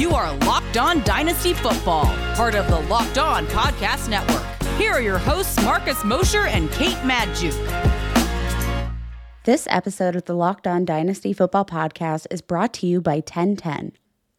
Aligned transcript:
You 0.00 0.14
are 0.14 0.34
Locked 0.46 0.78
On 0.78 1.02
Dynasty 1.02 1.52
Football, 1.52 2.06
part 2.34 2.54
of 2.54 2.66
the 2.68 2.80
Locked 2.88 3.18
On 3.18 3.44
Podcast 3.48 4.08
Network. 4.08 4.46
Here 4.78 4.92
are 4.92 5.00
your 5.02 5.18
hosts, 5.18 5.62
Marcus 5.62 6.02
Mosher 6.04 6.46
and 6.46 6.70
Kate 6.70 6.96
Magdziuk. 7.02 7.52
This 9.44 9.66
episode 9.68 10.16
of 10.16 10.24
the 10.24 10.32
Locked 10.32 10.66
On 10.66 10.86
Dynasty 10.86 11.34
Football 11.34 11.66
Podcast 11.66 12.26
is 12.30 12.40
brought 12.40 12.72
to 12.72 12.86
you 12.86 13.02
by 13.02 13.16
1010. 13.16 13.92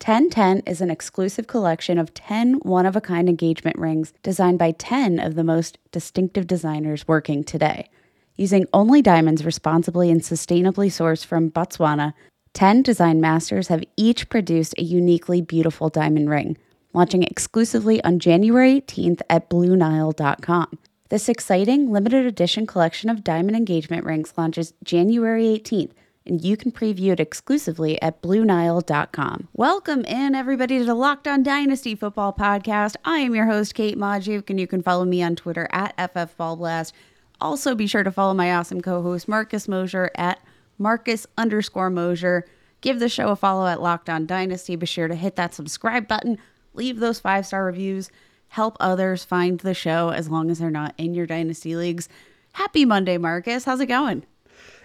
1010 0.03 0.63
is 0.65 0.81
an 0.81 0.89
exclusive 0.89 1.45
collection 1.45 1.99
of 1.99 2.11
10 2.15 2.55
one 2.63 2.87
of 2.87 2.95
a 2.95 3.01
kind 3.01 3.29
engagement 3.29 3.77
rings 3.77 4.13
designed 4.23 4.57
by 4.57 4.71
10 4.71 5.19
of 5.19 5.35
the 5.35 5.43
most 5.43 5.77
distinctive 5.91 6.47
designers 6.47 7.07
working 7.07 7.43
today. 7.43 7.87
Using 8.35 8.65
only 8.73 9.03
diamonds 9.03 9.45
responsibly 9.45 10.09
and 10.09 10.21
sustainably 10.21 10.87
sourced 10.87 11.23
from 11.23 11.51
Botswana, 11.51 12.13
10 12.53 12.81
design 12.81 13.21
masters 13.21 13.69
have 13.69 13.83
each 13.95 14.29
produced 14.29 14.75
a 14.77 14.83
uniquely 14.83 15.41
beautiful 15.41 15.89
diamond 15.89 16.29
ring, 16.29 16.57
launching 16.93 17.23
exclusively 17.23 18.03
on 18.03 18.19
January 18.19 18.81
18th 18.81 19.21
at 19.29 19.49
BlueNile.com. 19.49 20.77
This 21.09 21.29
exciting 21.29 21.91
limited 21.91 22.25
edition 22.25 22.67
collection 22.67 23.09
of 23.09 23.23
diamond 23.23 23.55
engagement 23.55 24.05
rings 24.05 24.33
launches 24.37 24.73
January 24.83 25.45
18th, 25.45 25.91
and 26.25 26.43
you 26.43 26.57
can 26.57 26.71
preview 26.71 27.11
it 27.11 27.19
exclusively 27.19 28.01
at 28.01 28.21
BlueNile.com. 28.21 29.47
Welcome 29.53 30.03
in, 30.05 30.35
everybody, 30.35 30.79
to 30.79 30.85
the 30.85 30.93
Locked 30.93 31.27
On 31.27 31.43
Dynasty 31.43 31.95
Football 31.95 32.33
Podcast. 32.33 32.95
I 33.05 33.19
am 33.19 33.33
your 33.33 33.45
host, 33.45 33.75
Kate 33.75 33.97
Magdziuk, 33.97 34.49
and 34.49 34.59
you 34.59 34.67
can 34.67 34.81
follow 34.81 35.05
me 35.05 35.23
on 35.23 35.35
Twitter 35.35 35.69
at 35.71 35.95
FFBallBlast. 35.97 36.91
Also, 37.39 37.75
be 37.75 37.87
sure 37.87 38.03
to 38.03 38.11
follow 38.11 38.33
my 38.33 38.53
awesome 38.53 38.81
co 38.81 39.01
host, 39.01 39.27
Marcus 39.27 39.67
Mosher, 39.67 40.11
at 40.15 40.39
Marcus 40.81 41.27
underscore 41.37 41.89
Mosher. 41.89 42.45
Give 42.81 42.99
the 42.99 43.07
show 43.07 43.29
a 43.29 43.35
follow 43.35 43.67
at 43.67 43.81
Locked 43.81 44.09
On 44.09 44.25
Dynasty. 44.25 44.75
Be 44.75 44.85
sure 44.85 45.07
to 45.07 45.15
hit 45.15 45.35
that 45.35 45.53
subscribe 45.53 46.07
button, 46.07 46.39
leave 46.73 46.99
those 46.99 47.19
five 47.19 47.45
star 47.45 47.63
reviews, 47.65 48.09
help 48.49 48.75
others 48.79 49.23
find 49.23 49.59
the 49.59 49.75
show 49.75 50.09
as 50.09 50.29
long 50.29 50.49
as 50.49 50.59
they're 50.59 50.71
not 50.71 50.95
in 50.97 51.13
your 51.13 51.27
Dynasty 51.27 51.75
leagues. 51.75 52.09
Happy 52.53 52.83
Monday, 52.83 53.17
Marcus. 53.17 53.65
How's 53.65 53.79
it 53.79 53.85
going? 53.85 54.25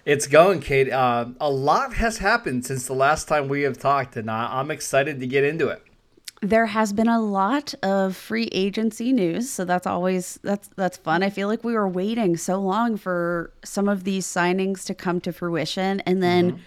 It's 0.04 0.28
going, 0.28 0.60
Kate. 0.60 0.92
Uh, 0.92 1.30
a 1.40 1.50
lot 1.50 1.94
has 1.94 2.18
happened 2.18 2.64
since 2.64 2.86
the 2.86 2.94
last 2.94 3.26
time 3.26 3.48
we 3.48 3.62
have 3.62 3.76
talked, 3.76 4.16
and 4.16 4.30
I'm 4.30 4.70
excited 4.70 5.18
to 5.18 5.26
get 5.26 5.42
into 5.42 5.68
it. 5.68 5.82
There 6.42 6.66
has 6.66 6.92
been 6.92 7.08
a 7.08 7.20
lot 7.20 7.74
of 7.82 8.14
free 8.14 8.48
agency 8.52 9.12
news, 9.12 9.48
so 9.48 9.64
that's 9.64 9.86
always 9.86 10.38
that's 10.42 10.68
that's 10.76 10.98
fun. 10.98 11.22
I 11.22 11.30
feel 11.30 11.48
like 11.48 11.64
we 11.64 11.72
were 11.72 11.88
waiting 11.88 12.36
so 12.36 12.60
long 12.60 12.96
for 12.96 13.52
some 13.64 13.88
of 13.88 14.04
these 14.04 14.26
signings 14.26 14.84
to 14.86 14.94
come 14.94 15.20
to 15.22 15.32
fruition, 15.32 16.00
and 16.00 16.22
then 16.22 16.52
mm-hmm. 16.52 16.60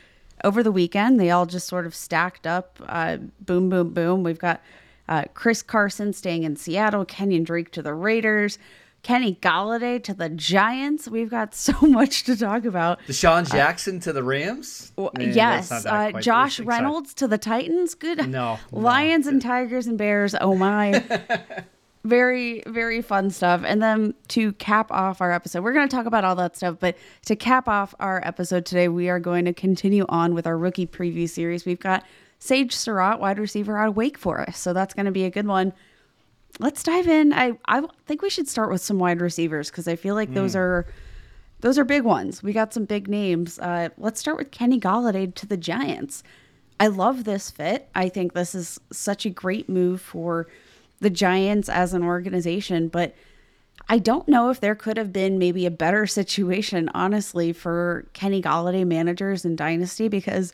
over 0.44 0.64
the 0.64 0.72
weekend 0.72 1.20
they 1.20 1.30
all 1.30 1.46
just 1.46 1.68
sort 1.68 1.86
of 1.86 1.94
stacked 1.94 2.48
up. 2.48 2.80
Uh, 2.88 3.18
boom, 3.42 3.70
boom, 3.70 3.94
boom. 3.94 4.24
We've 4.24 4.40
got 4.40 4.62
uh, 5.08 5.26
Chris 5.34 5.62
Carson 5.62 6.14
staying 6.14 6.44
in 6.44 6.56
Seattle, 6.56 7.06
Kenyon 7.06 7.44
Drake 7.44 7.72
to 7.72 7.82
the 7.82 7.94
Raiders. 7.94 8.58
Kenny 9.02 9.36
Golladay 9.42 10.04
to 10.04 10.14
the 10.14 10.30
Giants. 10.30 11.08
We've 11.08 11.30
got 11.30 11.56
so 11.56 11.74
much 11.82 12.24
to 12.24 12.36
talk 12.36 12.66
about. 12.66 13.00
DeSean 13.08 13.42
uh, 13.42 13.56
Jackson 13.56 13.98
uh, 13.98 14.02
to 14.02 14.14
the 14.14 14.24
Rams. 14.24 14.92
Man, 14.98 15.34
yes. 15.34 15.72
Uh, 15.72 16.12
Josh 16.20 16.60
Reynolds 16.60 17.14
to 17.16 17.28
the 17.28 17.38
Titans. 17.38 17.96
Good. 17.96 18.30
No. 18.30 18.60
Lions 18.72 19.26
no. 19.26 19.34
and 19.34 19.42
Tigers 19.42 19.88
and 19.88 19.98
Bears. 19.98 20.36
Oh 20.40 20.56
my. 20.56 21.04
very 22.06 22.64
very 22.66 23.02
fun 23.02 23.30
stuff. 23.30 23.62
And 23.66 23.82
then 23.82 24.14
to 24.30 24.54
cap 24.54 24.92
off 24.92 25.22
our 25.22 25.32
episode, 25.32 25.64
we're 25.64 25.74
going 25.74 25.88
to 25.88 25.96
talk 25.96 26.06
about 26.06 26.24
all 26.24 26.36
that 26.36 26.56
stuff. 26.56 26.78
But 26.80 26.98
to 27.26 27.36
cap 27.36 27.68
off 27.68 27.94
our 28.00 28.26
episode 28.26 28.66
today, 28.66 28.88
we 28.88 29.10
are 29.10 29.20
going 29.20 29.46
to 29.46 29.54
continue 29.54 30.06
on 30.10 30.34
with 30.34 30.48
our 30.48 30.58
rookie 30.58 30.88
preview 30.88 31.30
series. 31.30 31.66
We've 31.66 31.80
got 31.80 32.04
Sage 32.40 32.74
Surratt, 32.74 33.20
wide 33.20 33.38
receiver 33.38 33.78
out 33.78 33.90
of 33.90 33.96
Wake 33.98 34.18
Forest. 34.18 34.62
So 34.62 34.74
that's 34.74 34.94
going 34.94 35.06
to 35.08 35.12
be 35.12 35.26
a 35.26 35.30
good 35.30 35.46
one 35.46 35.74
let's 36.60 36.84
dive 36.84 37.08
in. 37.08 37.34
I 37.34 37.54
I 37.66 37.84
think 38.06 38.22
we 38.22 38.30
should 38.30 38.48
start 38.48 38.72
with 38.72 38.82
some 38.82 39.00
wide 39.00 39.22
receivers 39.22 39.70
because 39.70 39.88
I 39.88 39.96
feel 39.96 40.16
like 40.16 40.34
those 40.34 40.54
mm. 40.54 40.60
are 40.60 40.88
those 41.62 41.78
are 41.78 41.84
big 41.84 42.04
ones. 42.04 42.42
We 42.42 42.54
got 42.54 42.74
some 42.74 42.86
big 42.86 43.08
names. 43.08 43.60
Uh, 43.60 43.90
let's 43.98 44.20
start 44.20 44.38
with 44.38 44.52
Kenny 44.52 44.80
Golladay 44.80 45.34
to 45.36 45.46
the 45.46 45.58
Giants. 45.58 46.24
I 46.80 46.88
love 46.88 47.26
this 47.26 47.52
fit. 47.52 47.90
I 47.94 48.08
think 48.08 48.34
this 48.34 48.56
is 48.56 48.80
such 48.92 49.26
a 49.26 49.30
great 49.30 49.68
move 49.68 50.02
for 50.02 50.48
the 51.02 51.10
Giants 51.10 51.68
as 51.68 51.94
an 51.94 52.04
organization, 52.04 52.88
but 52.88 53.14
I 53.90 54.00
don't 54.00 54.28
know 54.28 54.50
if 54.50 54.62
there 54.62 54.76
could 54.76 54.98
have 54.98 55.12
been 55.12 55.38
maybe 55.38 55.66
a 55.66 55.72
better 55.72 56.08
situation, 56.20 56.90
honestly, 56.94 57.52
for 57.52 58.08
Kenny 58.14 58.42
Golladay 58.42 58.86
managers 58.86 59.44
in 59.44 59.56
Dynasty 59.56 60.08
because 60.08 60.54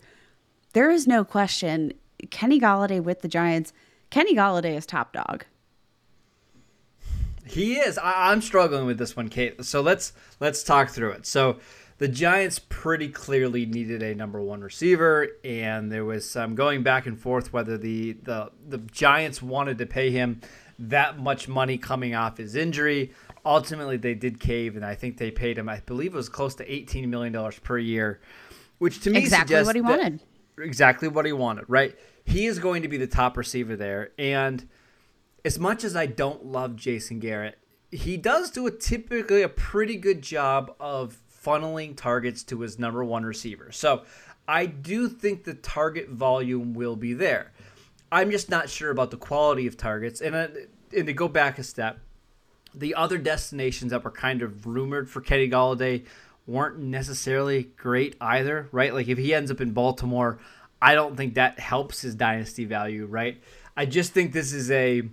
there 0.74 0.90
is 0.90 1.08
no 1.08 1.24
question 1.24 1.94
Kenny 2.32 2.60
Golladay 2.60 3.02
with 3.02 3.22
the 3.22 3.28
Giants, 3.28 3.74
Kenny 4.10 4.36
Golladay 4.36 4.76
is 4.76 4.86
top 4.86 5.14
dog. 5.14 5.46
He 7.46 7.76
is. 7.76 7.98
I, 7.98 8.32
am 8.32 8.42
struggling 8.42 8.86
with 8.86 8.98
this 8.98 9.16
one, 9.16 9.30
Kate. 9.30 9.64
So 9.64 9.82
let's 9.82 10.14
let's 10.40 10.64
talk 10.64 10.90
through 10.90 11.12
it. 11.12 11.26
So 11.26 11.60
the 11.98 12.08
Giants 12.08 12.60
pretty 12.60 13.08
clearly 13.08 13.66
needed 13.66 14.04
a 14.04 14.14
number 14.16 14.42
one 14.42 14.62
receiver, 14.62 15.28
and 15.44 15.92
there 15.92 16.04
was 16.04 16.30
some 16.30 16.56
going 16.56 16.84
back 16.84 17.06
and 17.06 17.20
forth 17.20 17.54
whether 17.54 17.78
the 17.78 18.14
the 18.14 18.52
the 18.68 18.80
Giants 18.80 19.42
wanted 19.42 19.78
to 19.78 19.86
pay 19.86 20.12
him 20.12 20.42
that 20.78 21.20
much 21.20 21.48
money 21.48 21.78
coming 21.78 22.16
off 22.16 22.38
his 22.38 22.56
injury. 22.56 23.14
Ultimately, 23.46 23.98
they 23.98 24.16
did 24.16 24.40
cave, 24.40 24.76
and 24.76 24.84
I 24.84 24.96
think 24.96 25.18
they 25.18 25.32
paid 25.32 25.58
him. 25.58 25.70
I 25.70 25.80
believe 25.86 26.14
it 26.14 26.18
was 26.18 26.30
close 26.30 26.56
to 26.56 26.72
eighteen 26.72 27.10
million 27.10 27.32
dollars 27.32 27.60
per 27.60 27.78
year, 27.78 28.20
which 28.80 29.02
to 29.02 29.12
me 29.12 29.20
exactly 29.20 29.62
what 29.64 29.76
he 29.76 29.82
wanted. 29.82 30.22
Exactly 30.58 31.08
what 31.08 31.26
he 31.26 31.32
wanted. 31.34 31.66
Right. 31.68 31.98
He 32.24 32.48
is 32.48 32.60
going 32.60 32.82
to 32.82 32.88
be 32.88 32.98
the 32.98 33.08
top 33.08 33.38
receiver 33.38 33.76
there, 33.76 34.12
and 34.18 34.68
as 35.46 35.60
much 35.60 35.84
as 35.84 35.96
I 35.96 36.08
don't 36.08 36.48
love 36.48 36.76
Jason 36.76 37.20
Garrett, 37.20 37.60
he 37.92 38.18
does 38.18 38.50
do 38.50 38.66
a 38.66 38.72
typically 38.72 39.44
a 39.44 39.48
pretty 39.48 39.96
good 39.96 40.24
job 40.24 40.76
of 40.80 41.18
funneling 41.46 41.96
targets 41.96 42.42
to 42.46 42.62
his 42.62 42.80
number 42.80 43.06
one 43.06 43.24
receiver. 43.24 43.72
So 43.72 44.02
I 44.48 44.66
do 44.66 45.08
think 45.08 45.44
the 45.44 45.54
target 45.54 46.10
volume 46.10 46.74
will 46.74 46.96
be 46.96 47.14
there. 47.14 47.52
I'm 48.12 48.32
just 48.32 48.50
not 48.50 48.70
sure 48.70 48.90
about 48.90 49.12
the 49.12 49.18
quality 49.18 49.68
of 49.68 49.78
targets. 49.78 50.20
And, 50.20 50.36
uh, 50.36 50.48
and 50.96 51.06
to 51.06 51.14
go 51.14 51.28
back 51.28 51.60
a 51.60 51.64
step, 51.64 52.00
the 52.74 52.96
other 52.96 53.20
destinations 53.20 53.92
that 53.92 54.04
were 54.04 54.12
kind 54.12 54.42
of 54.42 54.66
rumored 54.66 55.10
for 55.10 55.22
Kenny 55.22 55.48
Golladay 55.48 56.06
weren't 56.48 56.80
necessarily 56.80 57.64
great 57.78 58.16
either, 58.20 58.68
right? 58.72 58.94
Like 58.94 59.08
if 59.08 59.20
he 59.20 59.34
ends 59.34 59.52
up 59.52 59.62
in 59.62 59.72
Baltimore, 59.72 60.40
I 60.82 60.96
don't 60.96 61.16
think 61.16 61.36
that 61.36 61.60
helps 61.60 62.02
his 62.02 62.16
dynasty 62.16 62.66
value, 62.66 63.06
right? 63.06 63.42
I 63.78 63.86
just 63.86 64.12
think 64.12 64.34
this 64.34 64.52
is 64.52 64.72
a 64.72 65.04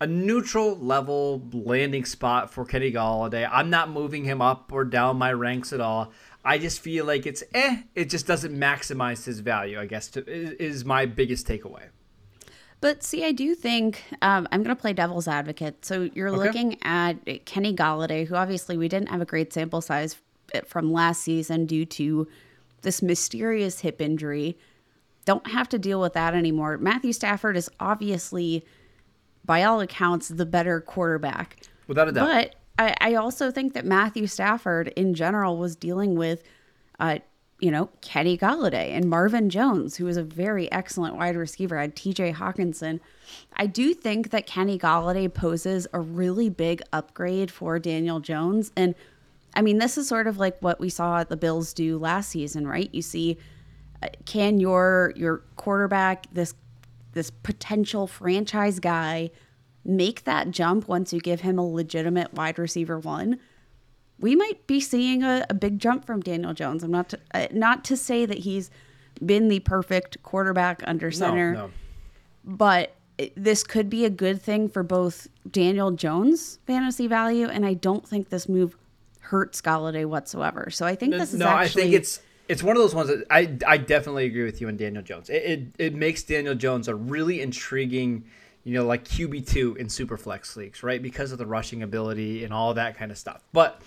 a 0.00 0.06
neutral 0.06 0.76
level 0.78 1.42
landing 1.52 2.04
spot 2.04 2.52
for 2.52 2.64
Kenny 2.64 2.92
Golladay. 2.92 3.48
I'm 3.50 3.70
not 3.70 3.90
moving 3.90 4.24
him 4.24 4.42
up 4.42 4.72
or 4.72 4.84
down 4.84 5.16
my 5.16 5.32
ranks 5.32 5.72
at 5.72 5.80
all. 5.80 6.12
I 6.44 6.58
just 6.58 6.80
feel 6.80 7.04
like 7.04 7.26
it's 7.26 7.42
eh. 7.54 7.82
It 7.94 8.10
just 8.10 8.26
doesn't 8.26 8.56
maximize 8.56 9.24
his 9.24 9.40
value. 9.40 9.80
I 9.80 9.86
guess 9.86 10.08
to, 10.08 10.24
is 10.26 10.84
my 10.84 11.06
biggest 11.06 11.46
takeaway. 11.46 11.88
But 12.80 13.02
see, 13.02 13.24
I 13.24 13.32
do 13.32 13.54
think 13.54 14.04
um, 14.20 14.46
I'm 14.52 14.62
going 14.62 14.76
to 14.76 14.80
play 14.80 14.92
devil's 14.92 15.26
advocate. 15.26 15.84
So 15.84 16.10
you're 16.14 16.28
okay. 16.28 16.36
looking 16.36 16.78
at 16.82 17.14
Kenny 17.46 17.74
Golladay, 17.74 18.26
who 18.26 18.34
obviously 18.34 18.76
we 18.76 18.86
didn't 18.86 19.08
have 19.08 19.20
a 19.20 19.24
great 19.24 19.52
sample 19.52 19.80
size 19.80 20.16
from 20.66 20.92
last 20.92 21.22
season 21.22 21.66
due 21.66 21.86
to 21.86 22.28
this 22.82 23.02
mysterious 23.02 23.80
hip 23.80 24.00
injury. 24.00 24.58
Don't 25.24 25.48
have 25.48 25.68
to 25.70 25.78
deal 25.78 26.00
with 26.00 26.12
that 26.12 26.34
anymore. 26.34 26.78
Matthew 26.78 27.12
Stafford 27.12 27.56
is 27.56 27.70
obviously 27.80 28.64
by 29.46 29.62
all 29.62 29.80
accounts, 29.80 30.28
the 30.28 30.46
better 30.46 30.80
quarterback. 30.80 31.56
Without 31.86 32.08
a 32.08 32.12
doubt. 32.12 32.26
But 32.26 32.54
I, 32.78 32.94
I 33.00 33.14
also 33.14 33.50
think 33.50 33.74
that 33.74 33.84
Matthew 33.84 34.26
Stafford 34.26 34.88
in 34.88 35.14
general 35.14 35.56
was 35.56 35.76
dealing 35.76 36.16
with, 36.16 36.42
uh, 36.98 37.20
you 37.60 37.70
know, 37.70 37.88
Kenny 38.02 38.36
Golladay 38.36 38.90
and 38.90 39.08
Marvin 39.08 39.48
Jones, 39.48 39.96
who 39.96 40.06
is 40.08 40.16
a 40.16 40.22
very 40.22 40.70
excellent 40.70 41.16
wide 41.16 41.36
receiver, 41.36 41.78
had 41.78 41.96
TJ 41.96 42.34
Hockenson. 42.34 43.00
I 43.54 43.66
do 43.66 43.94
think 43.94 44.30
that 44.30 44.46
Kenny 44.46 44.78
Golladay 44.78 45.32
poses 45.32 45.86
a 45.92 46.00
really 46.00 46.50
big 46.50 46.82
upgrade 46.92 47.50
for 47.50 47.78
Daniel 47.78 48.20
Jones. 48.20 48.72
And 48.76 48.94
I 49.54 49.62
mean, 49.62 49.78
this 49.78 49.96
is 49.96 50.06
sort 50.06 50.26
of 50.26 50.36
like 50.38 50.58
what 50.60 50.78
we 50.78 50.90
saw 50.90 51.24
the 51.24 51.36
Bills 51.36 51.72
do 51.72 51.96
last 51.96 52.28
season, 52.28 52.66
right? 52.66 52.90
You 52.92 53.00
see, 53.00 53.38
uh, 54.02 54.08
can 54.26 54.60
your 54.60 55.14
your 55.16 55.38
quarterback, 55.56 56.26
this 56.32 56.54
this 57.16 57.30
potential 57.30 58.06
franchise 58.06 58.78
guy 58.78 59.30
make 59.84 60.24
that 60.24 60.50
jump 60.50 60.86
once 60.86 61.12
you 61.12 61.18
give 61.18 61.40
him 61.40 61.58
a 61.58 61.66
legitimate 61.66 62.34
wide 62.34 62.58
receiver 62.58 62.98
one, 62.98 63.40
we 64.20 64.36
might 64.36 64.66
be 64.66 64.80
seeing 64.80 65.22
a, 65.22 65.44
a 65.48 65.54
big 65.54 65.78
jump 65.78 66.04
from 66.04 66.20
Daniel 66.20 66.52
Jones. 66.52 66.84
I'm 66.84 66.90
not 66.90 67.08
to, 67.08 67.18
uh, 67.34 67.46
not 67.52 67.84
to 67.86 67.96
say 67.96 68.26
that 68.26 68.38
he's 68.38 68.70
been 69.24 69.48
the 69.48 69.60
perfect 69.60 70.22
quarterback 70.22 70.82
under 70.86 71.10
center, 71.10 71.54
no, 71.54 71.66
no. 71.66 71.72
but 72.44 72.94
this 73.34 73.64
could 73.64 73.88
be 73.88 74.04
a 74.04 74.10
good 74.10 74.42
thing 74.42 74.68
for 74.68 74.82
both 74.82 75.26
Daniel 75.50 75.90
Jones' 75.92 76.58
fantasy 76.66 77.06
value, 77.06 77.48
and 77.48 77.64
I 77.64 77.72
don't 77.74 78.06
think 78.06 78.28
this 78.28 78.46
move 78.46 78.76
hurts 79.20 79.62
Golladay 79.62 80.04
whatsoever. 80.04 80.68
So 80.70 80.84
I 80.84 80.94
think 80.94 81.14
this 81.14 81.32
is 81.32 81.40
no. 81.40 81.48
Actually, 81.48 81.82
I 81.82 81.84
think 81.86 81.94
it's 81.96 82.20
it's 82.48 82.62
one 82.62 82.76
of 82.76 82.82
those 82.82 82.94
ones 82.94 83.08
that 83.08 83.24
I 83.30 83.56
I 83.66 83.76
definitely 83.76 84.26
agree 84.26 84.44
with 84.44 84.60
you 84.60 84.68
on 84.68 84.76
Daniel 84.76 85.02
Jones. 85.02 85.30
It 85.30 85.42
it, 85.44 85.60
it 85.78 85.94
makes 85.94 86.22
Daniel 86.22 86.54
Jones 86.54 86.88
a 86.88 86.94
really 86.94 87.40
intriguing, 87.40 88.24
you 88.64 88.74
know, 88.74 88.84
like 88.84 89.04
QB 89.04 89.46
two 89.46 89.74
in 89.76 89.86
superflex 89.86 90.56
leagues, 90.56 90.82
right? 90.82 91.02
Because 91.02 91.32
of 91.32 91.38
the 91.38 91.46
rushing 91.46 91.82
ability 91.82 92.44
and 92.44 92.52
all 92.52 92.74
that 92.74 92.96
kind 92.96 93.10
of 93.10 93.18
stuff. 93.18 93.42
But 93.52 93.82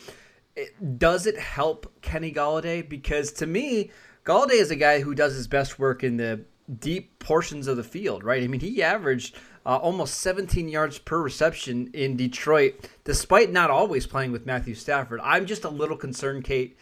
it, 0.56 1.00
does 1.00 1.26
it 1.26 1.38
help 1.38 1.92
Kenny 2.02 2.34
Golladay? 2.34 2.88
Because 2.88 3.32
to 3.34 3.48
me, 3.48 3.92
Golladay 4.26 4.60
is 4.60 4.72
a 4.72 4.76
guy 4.76 5.02
who 5.02 5.16
does 5.16 5.36
his 5.36 5.48
best 5.48 5.80
work 5.80 6.04
in 6.04 6.18
the 6.18 6.42
deep 6.80 7.18
portions 7.20 7.68
of 7.68 7.78
the 7.78 7.84
field, 7.84 8.24
right? 8.24 8.44
I 8.44 8.48
mean, 8.48 8.60
he 8.60 8.84
averaged 8.84 9.36
uh, 9.66 9.78
almost 9.78 10.16
17 10.16 10.68
yards 10.68 11.00
per 11.00 11.22
reception 11.22 11.90
in 11.94 12.16
Detroit, 12.16 12.90
despite 13.04 13.52
not 13.52 13.70
always 13.70 14.06
playing 14.06 14.32
with 14.32 14.46
Matthew 14.46 14.76
Stafford. 14.76 15.20
I'm 15.24 15.46
just 15.46 15.64
a 15.64 15.70
little 15.70 15.98
concerned, 15.98 16.44
Kate, 16.44 16.78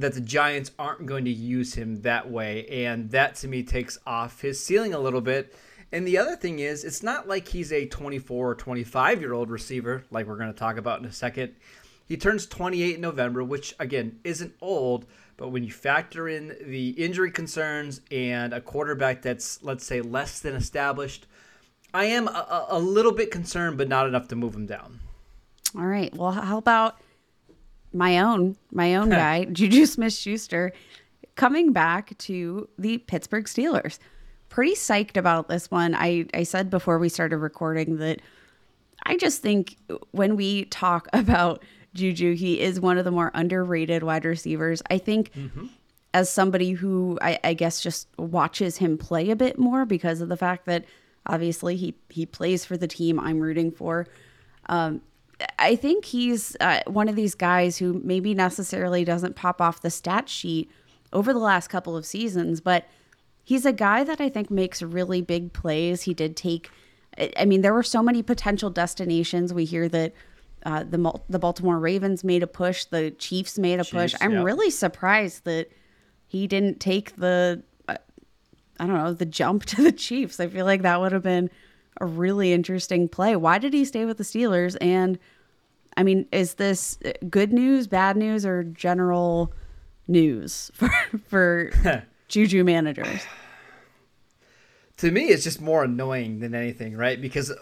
that 0.00 0.14
the 0.14 0.20
Giants 0.20 0.70
aren't 0.78 1.06
going 1.06 1.24
to 1.24 1.30
use 1.30 1.74
him 1.74 2.02
that 2.02 2.30
way, 2.30 2.66
and 2.84 3.10
that 3.10 3.34
to 3.36 3.48
me 3.48 3.62
takes 3.62 3.98
off 4.06 4.40
his 4.40 4.64
ceiling 4.64 4.94
a 4.94 4.98
little 4.98 5.20
bit. 5.20 5.54
And 5.90 6.06
the 6.06 6.18
other 6.18 6.36
thing 6.36 6.60
is, 6.60 6.84
it's 6.84 7.02
not 7.02 7.26
like 7.26 7.48
he's 7.48 7.72
a 7.72 7.86
24 7.86 8.50
or 8.50 8.54
25 8.54 9.20
year 9.20 9.32
old 9.32 9.50
receiver, 9.50 10.04
like 10.10 10.26
we're 10.26 10.36
going 10.36 10.52
to 10.52 10.58
talk 10.58 10.76
about 10.76 11.00
in 11.00 11.06
a 11.06 11.12
second. 11.12 11.54
He 12.06 12.16
turns 12.16 12.46
28 12.46 12.94
in 12.94 13.00
November, 13.00 13.42
which 13.42 13.74
again 13.78 14.20
isn't 14.24 14.54
old, 14.60 15.06
but 15.36 15.48
when 15.48 15.64
you 15.64 15.72
factor 15.72 16.28
in 16.28 16.56
the 16.64 16.90
injury 16.90 17.30
concerns 17.30 18.00
and 18.10 18.52
a 18.52 18.60
quarterback 18.60 19.22
that's, 19.22 19.62
let's 19.62 19.84
say, 19.84 20.00
less 20.00 20.40
than 20.40 20.54
established, 20.54 21.26
I 21.92 22.04
am 22.04 22.28
a, 22.28 22.66
a 22.68 22.78
little 22.78 23.12
bit 23.12 23.30
concerned, 23.30 23.78
but 23.78 23.88
not 23.88 24.06
enough 24.06 24.28
to 24.28 24.36
move 24.36 24.54
him 24.54 24.66
down. 24.66 25.00
All 25.76 25.86
right. 25.86 26.14
Well, 26.14 26.32
how 26.32 26.58
about 26.58 27.00
my 27.92 28.18
own 28.18 28.56
my 28.70 28.94
own 28.94 29.10
guy, 29.10 29.44
Juju 29.52 29.86
Smith 29.86 30.12
Schuster, 30.12 30.72
coming 31.34 31.72
back 31.72 32.16
to 32.18 32.68
the 32.78 32.98
Pittsburgh 32.98 33.44
Steelers. 33.44 33.98
Pretty 34.48 34.74
psyched 34.74 35.16
about 35.16 35.48
this 35.48 35.70
one. 35.70 35.94
I, 35.94 36.26
I 36.32 36.42
said 36.42 36.70
before 36.70 36.98
we 36.98 37.08
started 37.08 37.38
recording 37.38 37.98
that 37.98 38.20
I 39.04 39.16
just 39.16 39.42
think 39.42 39.76
when 40.10 40.36
we 40.36 40.64
talk 40.66 41.08
about 41.12 41.62
Juju, 41.94 42.34
he 42.34 42.60
is 42.60 42.80
one 42.80 42.98
of 42.98 43.04
the 43.04 43.10
more 43.10 43.30
underrated 43.34 44.02
wide 44.02 44.24
receivers. 44.24 44.82
I 44.90 44.98
think 44.98 45.32
mm-hmm. 45.32 45.66
as 46.14 46.30
somebody 46.30 46.72
who 46.72 47.18
I, 47.20 47.38
I 47.42 47.54
guess 47.54 47.80
just 47.80 48.08
watches 48.18 48.76
him 48.76 48.98
play 48.98 49.30
a 49.30 49.36
bit 49.36 49.58
more 49.58 49.84
because 49.84 50.20
of 50.20 50.28
the 50.28 50.36
fact 50.36 50.66
that 50.66 50.84
obviously 51.26 51.76
he 51.76 51.94
he 52.08 52.26
plays 52.26 52.64
for 52.64 52.76
the 52.76 52.88
team 52.88 53.18
I'm 53.20 53.40
rooting 53.40 53.70
for. 53.70 54.06
Um, 54.68 55.00
I 55.58 55.76
think 55.76 56.04
he's 56.04 56.56
uh, 56.60 56.80
one 56.86 57.08
of 57.08 57.16
these 57.16 57.34
guys 57.34 57.78
who 57.78 58.00
maybe 58.04 58.34
necessarily 58.34 59.04
doesn't 59.04 59.36
pop 59.36 59.60
off 59.60 59.80
the 59.80 59.90
stat 59.90 60.28
sheet 60.28 60.70
over 61.12 61.32
the 61.32 61.38
last 61.38 61.68
couple 61.68 61.96
of 61.96 62.04
seasons, 62.04 62.60
but 62.60 62.86
he's 63.44 63.64
a 63.64 63.72
guy 63.72 64.04
that 64.04 64.20
I 64.20 64.28
think 64.28 64.50
makes 64.50 64.82
really 64.82 65.22
big 65.22 65.52
plays. 65.52 66.02
He 66.02 66.14
did 66.14 66.36
take, 66.36 66.70
I 67.36 67.44
mean, 67.44 67.62
there 67.62 67.74
were 67.74 67.82
so 67.82 68.02
many 68.02 68.22
potential 68.22 68.68
destinations. 68.70 69.54
We 69.54 69.64
hear 69.64 69.88
that 69.88 70.12
uh, 70.64 70.84
the 70.84 71.12
the 71.28 71.38
Baltimore 71.38 71.78
Ravens 71.78 72.24
made 72.24 72.42
a 72.42 72.46
push, 72.46 72.84
the 72.84 73.12
Chiefs 73.12 73.58
made 73.58 73.80
a 73.80 73.84
Chiefs, 73.84 74.12
push. 74.12 74.14
I'm 74.20 74.32
yeah. 74.32 74.42
really 74.42 74.70
surprised 74.70 75.44
that 75.44 75.70
he 76.26 76.46
didn't 76.46 76.80
take 76.80 77.16
the, 77.16 77.62
uh, 77.88 77.96
I 78.78 78.86
don't 78.86 78.96
know, 78.96 79.12
the 79.12 79.24
jump 79.24 79.64
to 79.66 79.82
the 79.82 79.92
Chiefs. 79.92 80.40
I 80.40 80.48
feel 80.48 80.66
like 80.66 80.82
that 80.82 81.00
would 81.00 81.12
have 81.12 81.22
been 81.22 81.48
a 82.00 82.06
really 82.06 82.52
interesting 82.52 83.08
play. 83.08 83.36
Why 83.36 83.58
did 83.58 83.72
he 83.72 83.84
stay 83.84 84.04
with 84.04 84.18
the 84.18 84.24
Steelers? 84.24 84.76
And 84.80 85.18
I 85.96 86.02
mean, 86.02 86.26
is 86.32 86.54
this 86.54 86.98
good 87.28 87.52
news, 87.52 87.86
bad 87.86 88.16
news, 88.16 88.46
or 88.46 88.64
general 88.64 89.52
news 90.06 90.70
for 90.74 90.90
for 91.26 91.70
Juju 92.28 92.64
managers? 92.64 93.22
To 94.98 95.10
me, 95.10 95.26
it's 95.26 95.44
just 95.44 95.60
more 95.60 95.84
annoying 95.84 96.40
than 96.40 96.54
anything, 96.54 96.96
right? 96.96 97.20
Because 97.20 97.52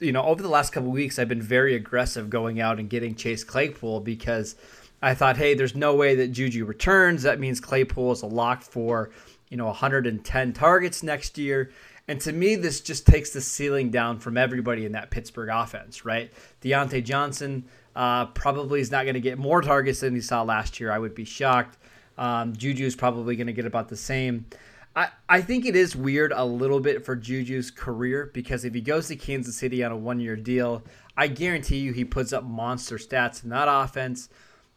you 0.00 0.12
know, 0.12 0.24
over 0.24 0.42
the 0.42 0.48
last 0.48 0.72
couple 0.72 0.90
weeks, 0.90 1.18
I've 1.18 1.28
been 1.28 1.42
very 1.42 1.74
aggressive 1.74 2.28
going 2.28 2.60
out 2.60 2.80
and 2.80 2.90
getting 2.90 3.14
Chase 3.14 3.44
Claypool 3.44 4.00
because 4.00 4.56
I 5.00 5.14
thought, 5.14 5.36
hey, 5.36 5.54
there's 5.54 5.76
no 5.76 5.94
way 5.94 6.14
that 6.16 6.28
Juju 6.28 6.64
returns. 6.64 7.22
That 7.22 7.40
means 7.40 7.60
Claypool 7.60 8.12
is 8.12 8.22
a 8.22 8.26
lock 8.26 8.62
for 8.62 9.10
you 9.48 9.56
know 9.56 9.66
110 9.66 10.52
targets 10.52 11.02
next 11.02 11.38
year. 11.38 11.70
And 12.08 12.20
to 12.22 12.32
me, 12.32 12.56
this 12.56 12.80
just 12.80 13.06
takes 13.06 13.30
the 13.30 13.40
ceiling 13.40 13.90
down 13.90 14.18
from 14.18 14.36
everybody 14.36 14.84
in 14.84 14.92
that 14.92 15.10
Pittsburgh 15.10 15.50
offense, 15.52 16.04
right? 16.04 16.32
Diontae 16.60 17.04
Johnson 17.04 17.64
uh, 17.94 18.26
probably 18.26 18.80
is 18.80 18.90
not 18.90 19.04
going 19.04 19.14
to 19.14 19.20
get 19.20 19.38
more 19.38 19.62
targets 19.62 20.00
than 20.00 20.14
he 20.14 20.20
saw 20.20 20.42
last 20.42 20.80
year. 20.80 20.90
I 20.90 20.98
would 20.98 21.14
be 21.14 21.24
shocked. 21.24 21.78
Um, 22.18 22.54
Juju 22.54 22.84
is 22.84 22.96
probably 22.96 23.36
going 23.36 23.46
to 23.46 23.52
get 23.52 23.66
about 23.66 23.88
the 23.88 23.96
same. 23.96 24.46
I, 24.94 25.08
I 25.28 25.40
think 25.40 25.64
it 25.64 25.76
is 25.76 25.96
weird 25.96 26.32
a 26.32 26.44
little 26.44 26.80
bit 26.80 27.04
for 27.04 27.16
Juju's 27.16 27.70
career 27.70 28.30
because 28.34 28.64
if 28.64 28.74
he 28.74 28.80
goes 28.80 29.08
to 29.08 29.16
Kansas 29.16 29.56
City 29.56 29.82
on 29.82 29.92
a 29.92 29.96
one 29.96 30.20
year 30.20 30.36
deal, 30.36 30.82
I 31.16 31.28
guarantee 31.28 31.78
you 31.78 31.92
he 31.92 32.04
puts 32.04 32.32
up 32.32 32.44
monster 32.44 32.96
stats 32.96 33.42
in 33.42 33.50
that 33.50 33.68
offense. 33.70 34.28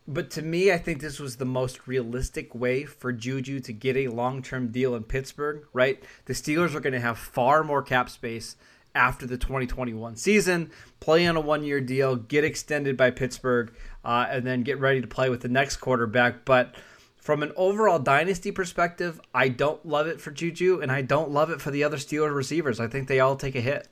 But 0.08 0.30
to 0.32 0.42
me, 0.44 0.72
I 0.72 0.78
think 0.78 1.02
this 1.02 1.20
was 1.20 1.38
the 1.38 1.46
most 1.46 1.88
realistic 1.88 2.54
way 2.54 2.86
for 2.86 3.12
Juju 3.12 3.60
to 3.62 3.74
get 3.74 3.98
a 3.98 4.10
long 4.10 4.44
term 4.44 4.68
deal 4.68 4.96
in 4.96 5.04
Pittsburgh, 5.04 5.66
right? 5.74 6.04
The 6.26 6.34
Steelers 6.34 6.76
are 6.76 6.80
going 6.80 6.94
to 6.94 7.00
have 7.00 7.18
far 7.18 7.64
more 7.64 7.82
cap 7.82 8.10
space 8.10 8.56
after 8.94 9.26
the 9.28 9.38
2021 9.38 10.16
season, 10.16 10.72
play 11.00 11.28
on 11.28 11.36
a 11.36 11.42
one 11.42 11.64
year 11.64 11.82
deal, 11.82 12.16
get 12.16 12.44
extended 12.44 12.96
by 12.96 13.12
Pittsburgh, 13.12 13.74
uh, 14.06 14.28
and 14.30 14.46
then 14.46 14.64
get 14.64 14.80
ready 14.80 15.02
to 15.02 15.08
play 15.08 15.30
with 15.30 15.42
the 15.42 15.50
next 15.50 15.78
quarterback. 15.78 16.46
But 16.46 16.76
from 17.18 17.44
an 17.44 17.52
overall 17.56 18.00
dynasty 18.00 18.52
perspective, 18.52 19.20
I 19.34 19.50
don't 19.50 19.86
love 19.86 20.08
it 20.08 20.22
for 20.22 20.32
Juju, 20.32 20.80
and 20.82 20.92
I 20.92 21.02
don't 21.02 21.32
love 21.32 21.50
it 21.50 21.62
for 21.62 21.72
the 21.72 21.84
other 21.84 21.98
Steelers 21.98 22.34
receivers. 22.34 22.80
I 22.80 22.88
think 22.88 23.08
they 23.08 23.20
all 23.20 23.36
take 23.36 23.56
a 23.56 23.62
hit. 23.62 23.88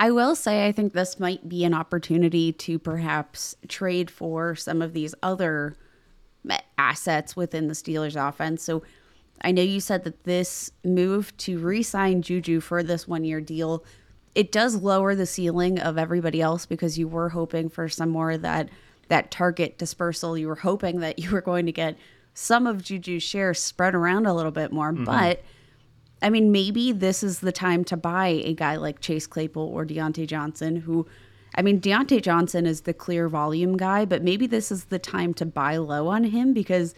I 0.00 0.10
will 0.10 0.34
say, 0.34 0.66
I 0.66 0.72
think 0.72 0.94
this 0.94 1.20
might 1.20 1.46
be 1.46 1.62
an 1.62 1.74
opportunity 1.74 2.54
to 2.54 2.78
perhaps 2.78 3.54
trade 3.68 4.10
for 4.10 4.56
some 4.56 4.80
of 4.80 4.94
these 4.94 5.14
other 5.22 5.76
assets 6.78 7.36
within 7.36 7.68
the 7.68 7.74
Steelers 7.74 8.16
offense. 8.16 8.62
So 8.62 8.82
I 9.42 9.52
know 9.52 9.60
you 9.60 9.78
said 9.78 10.04
that 10.04 10.24
this 10.24 10.72
move 10.82 11.36
to 11.38 11.58
re 11.58 11.82
sign 11.82 12.22
Juju 12.22 12.60
for 12.60 12.82
this 12.82 13.06
one 13.06 13.24
year 13.24 13.42
deal. 13.42 13.84
It 14.34 14.50
does 14.50 14.74
lower 14.76 15.14
the 15.14 15.26
ceiling 15.26 15.78
of 15.78 15.98
everybody 15.98 16.40
else 16.40 16.64
because 16.64 16.98
you 16.98 17.06
were 17.06 17.28
hoping 17.28 17.68
for 17.68 17.86
some 17.90 18.08
more 18.08 18.30
of 18.30 18.40
that 18.40 18.70
that 19.08 19.30
target 19.30 19.76
dispersal. 19.76 20.38
You 20.38 20.48
were 20.48 20.54
hoping 20.54 21.00
that 21.00 21.18
you 21.18 21.30
were 21.30 21.42
going 21.42 21.66
to 21.66 21.72
get 21.72 21.98
some 22.32 22.66
of 22.66 22.82
Juju's 22.82 23.22
shares 23.22 23.60
spread 23.60 23.94
around 23.94 24.24
a 24.24 24.32
little 24.32 24.50
bit 24.50 24.72
more. 24.72 24.94
Mm-hmm. 24.94 25.04
But 25.04 25.42
I 26.22 26.30
mean, 26.30 26.52
maybe 26.52 26.92
this 26.92 27.22
is 27.22 27.40
the 27.40 27.52
time 27.52 27.84
to 27.84 27.96
buy 27.96 28.28
a 28.28 28.52
guy 28.54 28.76
like 28.76 29.00
Chase 29.00 29.26
Claypool 29.26 29.62
or 29.62 29.86
Diontae 29.86 30.26
Johnson, 30.26 30.76
who, 30.76 31.06
I 31.54 31.62
mean, 31.62 31.80
Diontae 31.80 32.22
Johnson 32.22 32.66
is 32.66 32.82
the 32.82 32.92
clear 32.92 33.28
volume 33.28 33.76
guy, 33.76 34.04
but 34.04 34.22
maybe 34.22 34.46
this 34.46 34.70
is 34.70 34.84
the 34.84 34.98
time 34.98 35.32
to 35.34 35.46
buy 35.46 35.76
low 35.78 36.08
on 36.08 36.24
him 36.24 36.52
because 36.52 36.94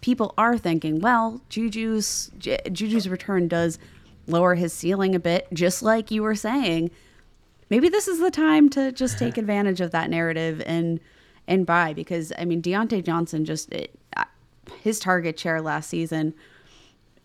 people 0.00 0.34
are 0.36 0.58
thinking, 0.58 1.00
well, 1.00 1.40
Juju's 1.48 2.30
Juju's 2.38 3.08
return 3.08 3.48
does 3.48 3.78
lower 4.26 4.54
his 4.54 4.72
ceiling 4.72 5.14
a 5.14 5.20
bit, 5.20 5.46
just 5.52 5.82
like 5.82 6.10
you 6.10 6.22
were 6.22 6.34
saying. 6.34 6.90
Maybe 7.70 7.88
this 7.88 8.08
is 8.08 8.18
the 8.18 8.30
time 8.30 8.68
to 8.70 8.92
just 8.92 9.18
take 9.18 9.38
advantage 9.38 9.80
of 9.80 9.92
that 9.92 10.10
narrative 10.10 10.62
and 10.66 11.00
and 11.46 11.66
buy 11.66 11.92
because 11.92 12.32
I 12.38 12.44
mean 12.44 12.62
Diontae 12.62 13.04
Johnson 13.04 13.44
just 13.44 13.72
it, 13.72 13.98
his 14.82 14.98
target 14.98 15.38
share 15.38 15.60
last 15.60 15.88
season 15.88 16.34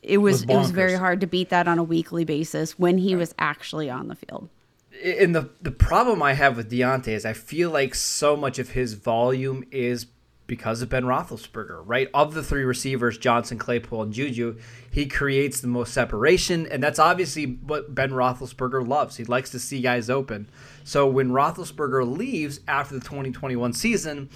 it 0.02 0.18
was, 0.20 0.44
it 0.44 0.48
was 0.48 0.72
very 0.72 0.96
hard 0.96 1.22
to 1.22 1.28
beat 1.28 1.50
that 1.50 1.68
on 1.68 1.78
a 1.78 1.84
weekly 1.84 2.26
basis 2.26 2.80
when 2.80 2.98
he 2.98 3.16
was 3.16 3.36
actually 3.38 3.90
on 3.90 4.08
the 4.08 4.16
field. 4.16 4.50
And 5.04 5.34
the 5.34 5.50
the 5.62 5.72
problem 5.72 6.22
I 6.22 6.34
have 6.34 6.58
with 6.58 6.70
Diontae 6.70 7.10
is 7.10 7.26
I 7.26 7.34
feel 7.34 7.70
like 7.70 7.96
so 7.96 8.36
much 8.36 8.60
of 8.60 8.72
his 8.72 8.96
volume 8.96 9.64
is 9.72 10.08
because 10.50 10.82
of 10.82 10.90
Ben 10.90 11.04
Roethlisberger, 11.04 11.84
right? 11.86 12.10
Of 12.14 12.34
the 12.34 12.44
three 12.44 12.64
receivers, 12.64 13.18
Johnson, 13.18 13.58
Claypool, 13.58 14.02
and 14.02 14.12
Juju, 14.12 14.58
he 14.92 15.06
creates 15.06 15.62
the 15.62 15.68
most 15.68 15.94
separation, 15.94 16.68
and 16.68 16.84
that's 16.84 17.00
obviously 17.00 17.46
what 17.46 17.94
Ben 17.96 18.10
Roethlisberger 18.10 18.86
loves. 18.86 19.16
He 19.16 19.24
likes 19.24 19.52
to 19.52 19.60
see 19.60 19.80
guys 19.80 20.10
open. 20.10 20.50
So 20.84 21.08
when 21.08 21.30
Roethlisberger 21.30 22.18
leaves 22.18 22.60
after 22.68 22.96
the 22.96 23.02
2021 23.02 23.74
season, 23.74 24.30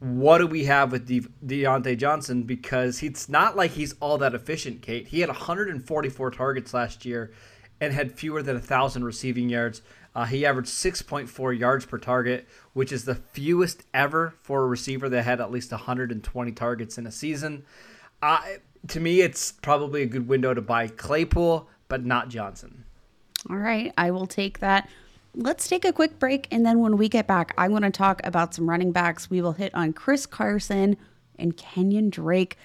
what 0.00 0.38
do 0.38 0.46
we 0.46 0.64
have 0.64 0.92
with 0.92 1.06
De- 1.06 1.20
Diontae 1.44 1.96
Johnson? 1.96 2.42
Because 2.42 3.02
it's 3.02 3.28
not 3.28 3.56
like 3.56 3.72
he's 3.72 3.94
all 4.00 4.18
that 4.18 4.34
efficient, 4.34 4.82
Kate. 4.82 5.08
He 5.08 5.20
had 5.20 5.28
144 5.28 6.30
targets 6.30 6.74
last 6.74 7.04
year 7.04 7.32
and 7.80 7.92
had 7.92 8.12
fewer 8.12 8.42
than 8.42 8.56
1,000 8.56 9.04
receiving 9.04 9.48
yards. 9.50 9.82
Uh, 10.14 10.24
he 10.24 10.44
averaged 10.44 10.70
6.4 10.70 11.58
yards 11.58 11.86
per 11.86 11.98
target, 11.98 12.48
which 12.72 12.92
is 12.92 13.04
the 13.04 13.14
fewest 13.14 13.84
ever 13.94 14.34
for 14.42 14.64
a 14.64 14.66
receiver 14.66 15.08
that 15.08 15.22
had 15.22 15.40
at 15.40 15.50
least 15.50 15.70
120 15.70 16.52
targets 16.52 16.98
in 16.98 17.06
a 17.06 17.12
season. 17.12 17.64
Uh, 18.22 18.40
to 18.88 19.00
me, 19.00 19.20
it's 19.20 19.52
probably 19.52 20.02
a 20.02 20.06
good 20.06 20.26
window 20.26 20.54
to 20.54 20.62
buy 20.62 20.88
Claypool, 20.88 21.68
but 21.88 22.04
not 22.04 22.28
Johnson. 22.28 22.84
All 23.48 23.56
right. 23.56 23.92
I 23.96 24.10
will 24.10 24.26
take 24.26 24.58
that 24.60 24.88
let's 25.34 25.68
take 25.68 25.84
a 25.84 25.92
quick 25.92 26.18
break. 26.18 26.48
And 26.50 26.64
then 26.64 26.80
when 26.80 26.96
we 26.96 27.08
get 27.08 27.26
back, 27.26 27.52
I'm 27.56 27.70
going 27.70 27.82
to 27.82 27.90
talk 27.90 28.20
about 28.24 28.54
some 28.54 28.68
running 28.68 28.92
backs. 28.92 29.30
We 29.30 29.42
will 29.42 29.52
hit 29.52 29.74
on 29.74 29.92
Chris 29.92 30.26
Carson 30.26 30.96
and 31.38 31.56
Kenyon 31.56 32.10
Drake. 32.10 32.56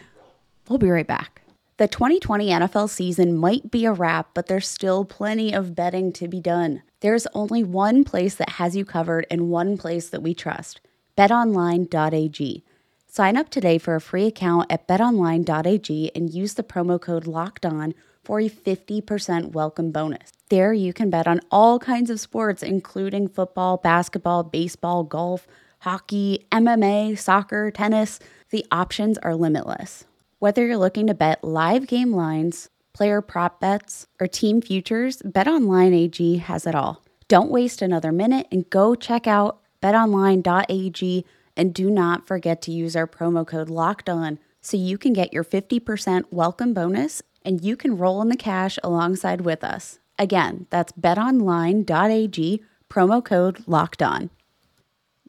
We'll 0.67 0.79
be 0.79 0.89
right 0.89 1.07
back. 1.07 1.41
The 1.77 1.87
2020 1.87 2.49
NFL 2.49 2.89
season 2.89 3.35
might 3.35 3.69
be 3.69 3.85
a 3.85 3.91
wrap, 3.91 4.29
but 4.33 4.47
there's 4.47 4.67
still 4.67 5.03
plenty 5.03 5.53
of 5.53 5.75
betting 5.75 6.13
to 6.13 6.27
be 6.27 6.39
done. 6.39 6.81
There's 7.01 7.27
only 7.33 7.63
one 7.63 8.05
place 8.05 8.35
that 8.35 8.51
has 8.51 8.77
you 8.77 8.85
covered 8.85 9.27
and 9.29 9.49
one 9.49 9.77
place 9.77 10.09
that 10.09 10.23
we 10.23 10.33
trust 10.33 10.79
betonline.ag. 11.17 12.63
Sign 13.07 13.37
up 13.37 13.49
today 13.49 13.77
for 13.77 13.95
a 13.95 14.01
free 14.01 14.25
account 14.25 14.69
at 14.69 14.87
betonline.ag 14.87 16.11
and 16.13 16.33
use 16.33 16.55
the 16.55 16.63
promo 16.63 16.99
code 16.99 17.27
locked 17.27 17.65
on 17.65 17.93
for 18.25 18.39
a 18.39 18.49
50% 18.49 19.51
welcome 19.51 19.91
bonus. 19.91 20.31
There 20.49 20.73
you 20.73 20.93
can 20.93 21.09
bet 21.09 21.27
on 21.27 21.41
all 21.51 21.79
kinds 21.79 22.09
of 22.09 22.19
sports, 22.19 22.63
including 22.63 23.27
football, 23.27 23.77
basketball, 23.77 24.43
baseball, 24.43 25.03
golf, 25.03 25.47
hockey, 25.79 26.45
MMA, 26.51 27.17
soccer, 27.17 27.71
tennis. 27.71 28.19
The 28.49 28.65
options 28.71 29.17
are 29.19 29.35
limitless. 29.35 30.05
Whether 30.39 30.65
you're 30.65 30.77
looking 30.77 31.07
to 31.07 31.13
bet 31.13 31.43
live 31.43 31.87
game 31.87 32.11
lines, 32.11 32.69
player 32.93 33.21
prop 33.21 33.59
bets, 33.59 34.07
or 34.19 34.27
team 34.27 34.61
futures, 34.61 35.21
BetOnline 35.21 35.93
AG 35.93 36.37
has 36.37 36.67
it 36.67 36.75
all. 36.75 37.03
Don't 37.27 37.51
waste 37.51 37.81
another 37.81 38.11
minute 38.11 38.47
and 38.51 38.69
go 38.69 38.95
check 38.95 39.27
out 39.27 39.61
betonline.ag 39.81 41.25
and 41.57 41.73
do 41.73 41.89
not 41.89 42.27
forget 42.27 42.61
to 42.63 42.71
use 42.71 42.95
our 42.95 43.07
promo 43.07 43.45
code 43.45 43.69
locked 43.69 44.09
on 44.09 44.39
so 44.61 44.77
you 44.77 44.97
can 44.97 45.13
get 45.13 45.33
your 45.33 45.43
50% 45.43 46.25
welcome 46.31 46.73
bonus 46.73 47.21
and 47.45 47.63
you 47.63 47.77
can 47.77 47.97
roll 47.97 48.21
in 48.21 48.29
the 48.29 48.35
cash 48.35 48.77
alongside 48.83 49.41
with 49.41 49.63
us. 49.63 49.99
Again, 50.17 50.67
that's 50.69 50.91
betonline.ag, 50.93 52.63
promo 52.89 53.23
code 53.23 53.63
locked 53.67 54.01
on. 54.01 54.29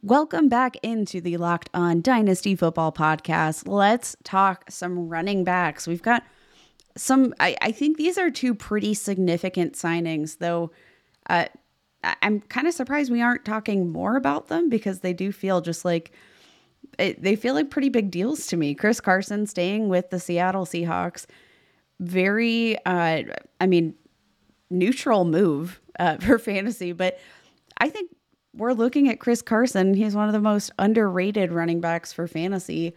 Welcome 0.03 0.49
back 0.49 0.77
into 0.83 1.21
the 1.21 1.37
Locked 1.37 1.69
On 1.75 2.01
Dynasty 2.01 2.55
Football 2.55 2.93
Podcast. 2.93 3.67
Let's 3.67 4.17
talk 4.25 4.71
some 4.71 5.09
running 5.09 5.45
backs. 5.45 5.87
We've 5.87 6.03
got 6.03 6.23
some, 6.97 7.35
I, 7.41 7.57
I 7.61 7.73
think 7.73 7.97
these 7.97 8.17
are 8.17 8.31
two 8.31 8.55
pretty 8.55 8.95
significant 8.95 9.75
signings, 9.75 10.39
though. 10.39 10.71
Uh, 11.29 11.47
I'm 12.23 12.41
kind 12.41 12.69
of 12.69 12.75
surprised 12.75 13.11
we 13.11 13.23
aren't 13.23 13.45
talking 13.45 13.91
more 13.91 14.17
about 14.17 14.47
them 14.47 14.69
because 14.69 15.01
they 15.01 15.13
do 15.13 15.33
feel 15.33 15.61
just 15.61 15.85
like 15.85 16.13
they 16.99 17.37
feel 17.37 17.55
like 17.55 17.69
pretty 17.69 17.89
big 17.89 18.11
deals 18.11 18.47
to 18.47 18.57
me. 18.57 18.75
Chris 18.75 19.01
Carson 19.01 19.47
staying 19.47 19.89
with 19.89 20.11
the 20.11 20.21
Seattle 20.21 20.65
Seahawks, 20.65 21.27
very, 22.01 22.77
uh, 22.85 23.23
I 23.61 23.67
mean, 23.67 23.95
neutral 24.71 25.25
move 25.25 25.81
uh, 25.99 26.17
for 26.21 26.39
fantasy, 26.39 26.93
but 26.93 27.19
I 27.79 27.89
think 27.89 28.11
we're 28.55 28.73
looking 28.73 29.09
at 29.09 29.21
Chris 29.21 29.43
Carson. 29.43 29.95
He's 29.95 30.17
one 30.17 30.29
of 30.29 30.33
the 30.33 30.41
most 30.41 30.71
underrated 30.79 31.53
running 31.53 31.81
backs 31.81 32.13
for 32.13 32.27
fantasy. 32.27 32.95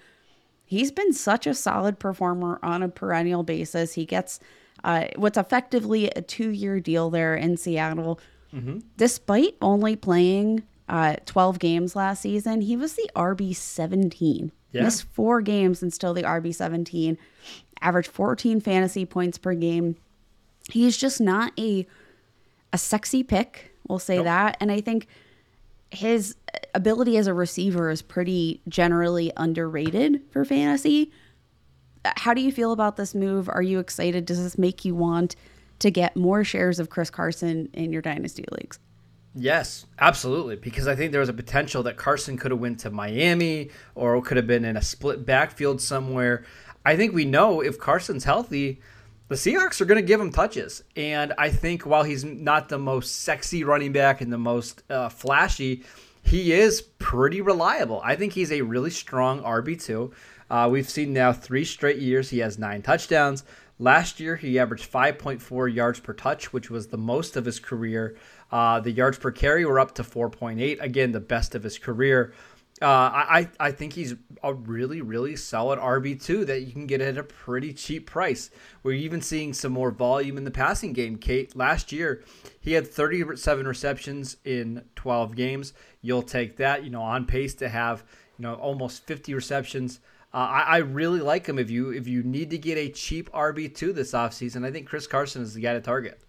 He's 0.66 0.92
been 0.92 1.14
such 1.14 1.48
a 1.48 1.54
solid 1.54 2.00
performer 2.00 2.60
on 2.64 2.84
a 2.84 2.90
perennial 2.90 3.44
basis. 3.44 3.94
He 3.94 4.06
gets 4.06 4.40
uh, 4.84 5.06
what's 5.16 5.38
effectively 5.38 6.10
a 6.16 6.22
two 6.22 6.50
year 6.50 6.80
deal 6.80 7.10
there 7.10 7.36
in 7.36 7.58
Seattle. 7.58 8.20
Mm-hmm. 8.54 8.80
Despite 8.98 9.56
only 9.62 9.96
playing 9.96 10.64
uh, 10.88 11.18
12 11.26 11.60
games 11.60 11.96
last 11.96 12.22
season, 12.22 12.62
he 12.62 12.78
was 12.78 12.94
the 12.94 13.10
RB 13.16 13.56
17. 13.56 14.52
Yeah. 14.72 14.84
Missed 14.84 15.04
four 15.04 15.42
games 15.42 15.82
and 15.82 15.94
still 15.94 16.14
the 16.14 16.24
RB 16.24 16.54
17. 16.54 17.18
Averaged 17.82 18.10
14 18.10 18.60
fantasy 18.60 19.06
points 19.06 19.38
per 19.38 19.54
game. 19.54 19.96
He's 20.72 20.98
just 20.98 21.20
not 21.20 21.54
a 21.58 21.88
a 22.72 22.78
sexy 22.78 23.24
pick. 23.24 23.74
We'll 23.88 24.00
say 24.00 24.18
nope. 24.18 24.26
that. 24.26 24.58
And 24.60 24.72
I 24.72 24.82
think 24.82 25.08
his 25.92 26.36
ability 26.76 27.18
as 27.18 27.28
a 27.28 27.34
receiver 27.34 27.90
is 27.90 28.02
pretty 28.02 28.62
generally 28.68 29.32
underrated 29.38 30.22
for 30.30 30.46
fantasy. 30.46 31.12
How 32.06 32.34
do 32.34 32.42
you 32.42 32.52
feel 32.52 32.72
about 32.72 32.96
this 32.96 33.16
move? 33.16 33.50
Are 33.50 33.62
you 33.62 33.80
excited? 33.80 34.26
Does 34.26 34.42
this 34.42 34.58
make 34.58 34.86
you 34.86 34.96
want 34.96 35.36
to 35.80 35.90
get 35.90 36.16
more 36.16 36.44
shares 36.44 36.80
of 36.80 36.90
Chris 36.90 37.10
Carson 37.10 37.70
in 37.74 37.92
your 37.92 38.02
dynasty 38.02 38.46
leagues? 38.52 38.80
Yes, 39.36 39.86
absolutely. 40.00 40.56
Because 40.56 40.88
I 40.88 40.96
think 40.96 41.12
there 41.12 41.20
was 41.20 41.30
a 41.30 41.34
potential 41.34 41.84
that 41.84 41.98
Carson 41.98 42.38
could 42.38 42.52
have 42.52 42.60
went 42.60 42.80
to 42.82 42.90
Miami 42.90 43.70
or 43.96 44.22
could 44.22 44.38
have 44.38 44.48
been 44.48 44.66
in 44.66 44.76
a 44.76 44.82
split 44.82 45.26
backfield 45.26 45.82
somewhere. 45.82 46.44
I 46.86 46.96
think 46.96 47.14
we 47.14 47.26
know 47.26 47.62
if 47.62 47.80
Carson's 47.80 48.24
healthy, 48.24 48.82
the 49.28 49.36
Seahawks 49.36 49.80
are 49.80 49.86
going 49.86 50.02
to 50.02 50.08
give 50.08 50.20
him 50.20 50.32
touches. 50.32 50.84
And 50.96 51.34
I 51.38 51.50
think 51.50 51.86
while 51.86 52.04
he's 52.04 52.24
not 52.24 52.70
the 52.70 52.80
most 52.80 53.22
sexy 53.22 53.64
running 53.64 53.92
back 53.92 54.22
and 54.22 54.34
the 54.34 54.38
most 54.38 54.84
uh, 54.90 55.10
flashy, 55.10 55.84
he 56.24 56.52
is 56.52 56.82
pretty 56.82 57.42
reliable. 57.42 58.02
I 58.04 58.16
think 58.16 58.34
he's 58.34 58.52
a 58.52 58.62
really 58.62 58.90
strong 58.90 59.42
RB2. 59.42 60.12
Uh, 60.50 60.68
we've 60.72 60.90
seen 60.90 61.14
now 61.14 61.32
three 61.32 61.64
straight 61.64 62.00
years 62.00 62.30
he 62.30 62.40
has 62.40 62.58
nine 62.58 62.82
touchdowns. 62.82 63.44
Last 63.82 64.20
year, 64.20 64.36
he 64.36 64.60
averaged 64.60 64.92
5.4 64.92 65.74
yards 65.74 66.02
per 66.02 66.12
touch, 66.12 66.52
which 66.52 66.70
was 66.70 66.88
the 66.88 66.98
most 66.98 67.38
of 67.38 67.46
his 67.46 67.62
career. 67.62 68.18
Uh, 68.52 68.82
the 68.82 68.92
yards 68.92 69.18
per 69.18 69.32
carry 69.32 69.64
were 69.64 69.80
up 69.80 69.96
to 69.96 70.04
4.8, 70.04 70.82
again, 70.82 71.14
the 71.14 71.22
best 71.22 71.56
of 71.56 71.64
his 71.64 71.80
career. 71.80 72.34
Uh, 72.82 72.86
I, 72.86 73.50
I 73.60 73.72
think 73.72 73.94
he's 73.94 74.16
a 74.42 74.54
really, 74.54 75.02
really 75.02 75.36
solid 75.36 75.80
RB2 75.80 76.46
that 76.46 76.62
you 76.62 76.72
can 76.72 76.88
get 76.88 77.02
at 77.02 77.18
a 77.18 77.24
pretty 77.24 77.74
cheap 77.74 78.06
price. 78.06 78.52
We're 78.84 78.94
even 78.94 79.22
seeing 79.22 79.54
some 79.54 79.74
more 79.74 79.92
volume 79.92 80.38
in 80.38 80.46
the 80.46 80.52
passing 80.52 80.94
game. 80.94 81.18
Kate, 81.18 81.56
last 81.58 81.92
year, 81.92 82.24
he 82.62 82.74
had 82.74 82.88
37 82.88 83.68
receptions 83.68 84.38
in 84.46 84.86
12 84.96 85.36
games. 85.36 85.74
You'll 86.02 86.24
take 86.24 86.56
that, 86.58 86.86
you 86.86 86.90
know, 86.90 87.02
on 87.02 87.26
pace 87.26 87.54
to 87.56 87.68
have, 87.68 88.04
you 88.38 88.44
know, 88.44 88.54
almost 88.56 89.06
50 89.06 89.34
receptions. 89.34 90.00
Uh, 90.34 90.38
I, 90.38 90.62
I, 90.62 90.78
really 90.78 91.22
like 91.22 91.48
him. 91.48 91.58
If 91.58 91.72
you 91.72 91.90
if 91.90 92.08
you 92.08 92.22
need 92.22 92.52
to 92.52 92.58
get 92.60 92.78
a 92.78 92.90
cheap 92.90 93.32
RB 93.32 93.74
two 93.74 93.92
this 93.92 94.12
offseason, 94.12 94.64
I 94.64 94.70
think 94.70 94.88
Chris 94.88 95.08
Carson 95.08 95.42
is 95.42 95.56
the 95.56 95.62
guy 95.62 95.74
to 95.74 95.82
target. 95.82 96.22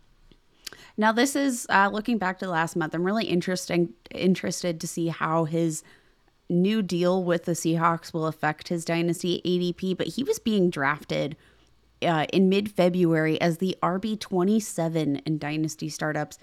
Now, 0.96 1.12
this 1.12 1.36
is 1.36 1.66
uh, 1.68 1.90
looking 1.92 2.16
back 2.16 2.38
to 2.38 2.48
last 2.48 2.76
month. 2.76 2.94
I'm 2.94 3.04
really 3.04 3.26
interesting 3.26 3.92
interested 4.10 4.80
to 4.80 4.86
see 4.86 5.08
how 5.08 5.44
his 5.44 5.82
new 6.50 6.82
deal 6.82 7.22
with 7.22 7.44
the 7.44 7.52
Seahawks 7.52 8.12
will 8.12 8.26
affect 8.26 8.68
his 8.68 8.84
dynasty 8.84 9.40
ADP, 9.44 9.96
but 9.96 10.08
he 10.08 10.22
was 10.22 10.38
being 10.38 10.70
drafted 10.70 11.36
uh, 12.02 12.26
in 12.32 12.48
mid 12.48 12.70
February 12.70 13.40
as 13.40 13.58
the 13.58 13.76
RB 13.82 14.18
27 14.18 15.16
in 15.16 15.38
dynasty 15.38 15.88
startups 15.88 16.38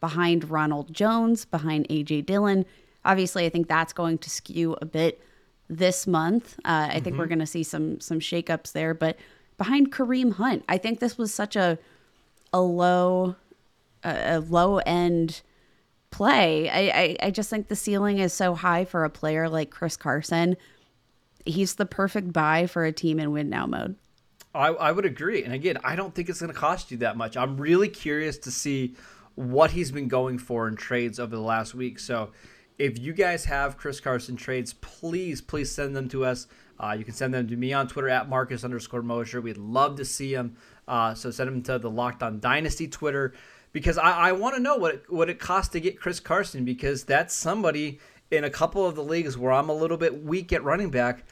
behind 0.00 0.50
Ronald 0.50 0.94
Jones, 0.94 1.44
behind 1.44 1.88
AJ 1.88 2.26
Dillon. 2.26 2.64
Obviously, 3.04 3.46
I 3.46 3.48
think 3.48 3.68
that's 3.68 3.92
going 3.92 4.18
to 4.18 4.30
skew 4.30 4.76
a 4.80 4.86
bit 4.86 5.20
this 5.68 6.06
month. 6.06 6.58
Uh, 6.60 6.68
I 6.68 6.70
mm-hmm. 6.70 7.04
think 7.04 7.16
we're 7.16 7.24
mm-hmm. 7.24 7.30
going 7.30 7.38
to 7.40 7.46
see 7.46 7.62
some 7.62 8.00
some 8.00 8.20
shakeups 8.20 8.72
there, 8.72 8.94
but 8.94 9.16
behind 9.56 9.92
Kareem 9.92 10.34
Hunt, 10.34 10.64
I 10.68 10.78
think 10.78 11.00
this 11.00 11.18
was 11.18 11.32
such 11.32 11.56
a 11.56 11.78
a 12.52 12.60
low 12.60 13.36
a 14.04 14.38
low 14.38 14.78
end 14.78 15.42
play. 16.10 16.68
I, 16.68 17.00
I, 17.00 17.16
I 17.24 17.30
just 17.30 17.50
think 17.50 17.68
the 17.68 17.76
ceiling 17.76 18.18
is 18.18 18.32
so 18.32 18.54
high 18.54 18.84
for 18.84 19.04
a 19.04 19.10
player 19.10 19.48
like 19.48 19.70
Chris 19.70 19.96
Carson. 19.96 20.56
He's 21.44 21.76
the 21.76 21.86
perfect 21.86 22.32
buy 22.32 22.66
for 22.66 22.84
a 22.84 22.92
team 22.92 23.18
in 23.18 23.32
win 23.32 23.48
now 23.48 23.66
mode. 23.66 23.96
I, 24.54 24.68
I 24.68 24.92
would 24.92 25.04
agree. 25.04 25.44
And 25.44 25.52
again, 25.52 25.78
I 25.84 25.96
don't 25.96 26.14
think 26.14 26.28
it's 26.28 26.40
going 26.40 26.52
to 26.52 26.58
cost 26.58 26.90
you 26.90 26.98
that 26.98 27.16
much. 27.16 27.36
I'm 27.36 27.56
really 27.56 27.88
curious 27.88 28.38
to 28.38 28.50
see 28.50 28.96
what 29.34 29.70
he's 29.70 29.92
been 29.92 30.08
going 30.08 30.38
for 30.38 30.66
in 30.66 30.76
trades 30.76 31.20
over 31.20 31.36
the 31.36 31.42
last 31.42 31.74
week. 31.74 31.98
So 31.98 32.30
if 32.78 32.98
you 32.98 33.12
guys 33.12 33.44
have 33.44 33.76
Chris 33.76 34.00
Carson 34.00 34.36
trades, 34.36 34.72
please, 34.72 35.40
please 35.40 35.70
send 35.70 35.94
them 35.94 36.08
to 36.08 36.24
us. 36.24 36.46
Uh, 36.80 36.94
you 36.98 37.04
can 37.04 37.14
send 37.14 37.34
them 37.34 37.46
to 37.48 37.56
me 37.56 37.72
on 37.72 37.88
Twitter 37.88 38.08
at 38.08 38.28
Marcus 38.28 38.64
underscore 38.64 39.02
Mosher. 39.02 39.40
We'd 39.40 39.58
love 39.58 39.96
to 39.96 40.04
see 40.04 40.34
them. 40.34 40.56
Uh, 40.86 41.14
so 41.14 41.30
send 41.30 41.48
them 41.48 41.62
to 41.62 41.78
the 41.78 41.90
Locked 41.90 42.22
On 42.22 42.40
Dynasty 42.40 42.88
Twitter 42.88 43.34
because 43.72 43.98
I, 43.98 44.12
I 44.12 44.32
want 44.32 44.54
to 44.56 44.60
know 44.60 44.76
what 44.76 44.94
it, 44.94 45.04
what 45.08 45.28
it 45.28 45.38
costs 45.38 45.72
to 45.72 45.80
get 45.80 46.00
Chris 46.00 46.20
Carson 46.20 46.64
because 46.64 47.04
that's 47.04 47.34
somebody 47.34 47.98
in 48.30 48.44
a 48.44 48.50
couple 48.50 48.86
of 48.86 48.94
the 48.94 49.02
leagues 49.02 49.36
where 49.36 49.52
I'm 49.52 49.68
a 49.68 49.74
little 49.74 49.96
bit 49.96 50.22
weak 50.22 50.52
at 50.52 50.62
running 50.62 50.90
back. 50.90 51.24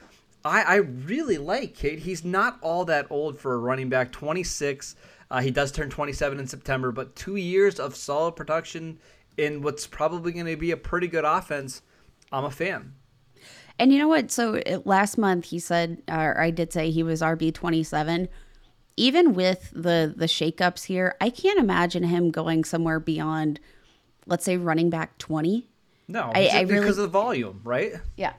I, 0.43 0.61
I 0.61 0.75
really 0.75 1.37
like 1.37 1.75
Kate. 1.75 1.99
He's 1.99 2.23
not 2.23 2.57
all 2.61 2.85
that 2.85 3.07
old 3.09 3.39
for 3.39 3.53
a 3.53 3.57
running 3.57 3.89
back, 3.89 4.11
26. 4.11 4.95
Uh, 5.29 5.41
he 5.41 5.51
does 5.51 5.71
turn 5.71 5.89
27 5.89 6.39
in 6.39 6.47
September, 6.47 6.91
but 6.91 7.15
two 7.15 7.35
years 7.35 7.79
of 7.79 7.95
solid 7.95 8.35
production 8.35 8.99
in 9.35 9.61
what's 9.61 9.85
probably 9.85 10.31
going 10.31 10.45
to 10.45 10.55
be 10.55 10.71
a 10.71 10.77
pretty 10.77 11.07
good 11.07 11.25
offense. 11.25 11.81
I'm 12.31 12.45
a 12.45 12.51
fan. 12.51 12.93
And 13.79 13.93
you 13.93 13.99
know 13.99 14.07
what? 14.07 14.31
So 14.31 14.61
last 14.85 15.17
month 15.17 15.45
he 15.45 15.59
said, 15.59 16.01
or 16.07 16.39
I 16.39 16.49
did 16.49 16.73
say 16.73 16.89
he 16.89 17.03
was 17.03 17.21
RB 17.21 17.53
27 17.53 18.27
even 18.97 19.33
with 19.33 19.71
the 19.73 20.13
the 20.15 20.25
shakeups 20.25 20.85
here, 20.85 21.15
I 21.21 21.29
can't 21.29 21.59
imagine 21.59 22.03
him 22.03 22.31
going 22.31 22.63
somewhere 22.63 22.99
beyond, 22.99 23.59
let's 24.25 24.43
say, 24.43 24.57
running 24.57 24.89
back 24.89 25.17
twenty. 25.17 25.69
No, 26.07 26.31
I, 26.33 26.47
I 26.47 26.61
really, 26.61 26.79
because 26.79 26.97
of 26.97 27.03
the 27.03 27.07
volume, 27.09 27.61
right? 27.63 27.93
Yeah, 28.15 28.33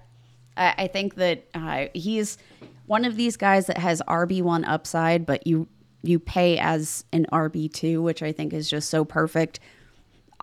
I, 0.57 0.75
I 0.77 0.87
think 0.89 1.15
that 1.15 1.45
uh, 1.55 1.87
he's 1.95 2.39
one 2.87 3.05
of 3.05 3.17
these 3.17 3.37
guys 3.37 3.67
that 3.67 3.79
has 3.79 4.03
RB 4.09 4.43
one 4.43 4.65
upside, 4.65 5.25
but 5.25 5.47
you 5.47 5.69
you 6.03 6.19
pay 6.19 6.59
as 6.59 7.05
an 7.13 7.27
RB 7.33 7.73
two, 7.73 8.03
which 8.03 8.23
I 8.23 8.33
think 8.33 8.53
is 8.53 8.69
just 8.69 8.91
so 8.91 9.05
perfect. 9.05 9.61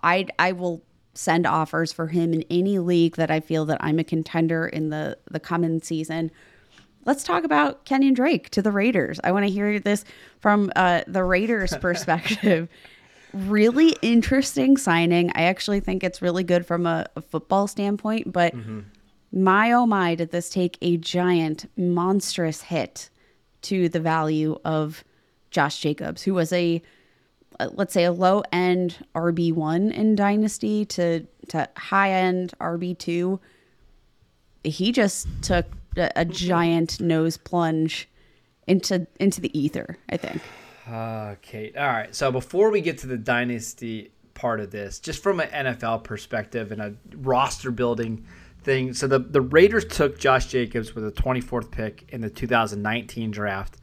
I 0.02 0.26
I 0.38 0.52
will 0.52 0.82
send 1.14 1.46
offers 1.46 1.92
for 1.92 2.08
him 2.08 2.32
in 2.34 2.44
any 2.50 2.78
league 2.78 3.16
that 3.16 3.30
I 3.30 3.40
feel 3.40 3.64
that 3.66 3.78
I'm 3.80 3.98
a 3.98 4.04
contender 4.04 4.66
in 4.66 4.90
the 4.90 5.18
the 5.30 5.40
coming 5.40 5.80
season. 5.82 6.30
Let's 7.06 7.22
talk 7.22 7.44
about 7.44 7.84
Kenyon 7.84 8.14
Drake 8.14 8.50
to 8.50 8.62
the 8.62 8.70
Raiders. 8.70 9.18
I 9.24 9.32
want 9.32 9.46
to 9.46 9.50
hear 9.50 9.78
this 9.78 10.04
from 10.40 10.70
uh, 10.76 11.02
the 11.06 11.24
Raiders' 11.24 11.74
perspective. 11.80 12.68
really 13.32 13.96
interesting 14.02 14.76
signing. 14.76 15.30
I 15.34 15.44
actually 15.44 15.80
think 15.80 16.04
it's 16.04 16.20
really 16.20 16.44
good 16.44 16.66
from 16.66 16.86
a, 16.86 17.06
a 17.16 17.22
football 17.22 17.66
standpoint, 17.66 18.32
but 18.32 18.54
mm-hmm. 18.54 18.80
my 19.32 19.72
oh 19.72 19.86
my, 19.86 20.14
did 20.14 20.30
this 20.30 20.50
take 20.50 20.76
a 20.82 20.96
giant, 20.96 21.70
monstrous 21.76 22.62
hit 22.62 23.08
to 23.62 23.88
the 23.88 24.00
value 24.00 24.58
of 24.64 25.04
Josh 25.50 25.78
Jacobs, 25.78 26.22
who 26.22 26.34
was 26.34 26.52
a 26.52 26.82
uh, 27.58 27.68
let's 27.72 27.94
say 27.94 28.04
a 28.04 28.12
low 28.12 28.42
end 28.52 28.98
RB1 29.14 29.92
in 29.92 30.14
dynasty 30.14 30.84
to 30.84 31.26
to 31.48 31.68
high 31.76 32.10
end 32.10 32.52
RB2 32.60 33.38
he 34.66 34.92
just 34.92 35.26
took 35.42 35.66
a, 35.98 36.10
a 36.16 36.24
giant 36.24 37.00
nose 37.00 37.36
plunge 37.36 38.08
into 38.66 39.06
into 39.20 39.40
the 39.40 39.56
ether. 39.58 39.98
I 40.08 40.16
think. 40.16 40.42
Uh, 40.88 41.34
Kate. 41.42 41.76
All 41.76 41.86
right. 41.86 42.14
So 42.14 42.30
before 42.30 42.70
we 42.70 42.80
get 42.80 42.98
to 42.98 43.06
the 43.06 43.18
dynasty 43.18 44.12
part 44.34 44.60
of 44.60 44.70
this, 44.70 45.00
just 45.00 45.22
from 45.22 45.40
an 45.40 45.48
NFL 45.48 46.04
perspective 46.04 46.70
and 46.70 46.80
a 46.80 46.94
roster 47.16 47.70
building 47.70 48.24
thing. 48.62 48.94
So 48.94 49.06
the 49.06 49.18
the 49.18 49.40
Raiders 49.40 49.84
took 49.84 50.18
Josh 50.18 50.46
Jacobs 50.46 50.94
with 50.94 51.06
a 51.06 51.12
24th 51.12 51.70
pick 51.70 52.04
in 52.10 52.20
the 52.20 52.30
2019 52.30 53.30
draft, 53.30 53.78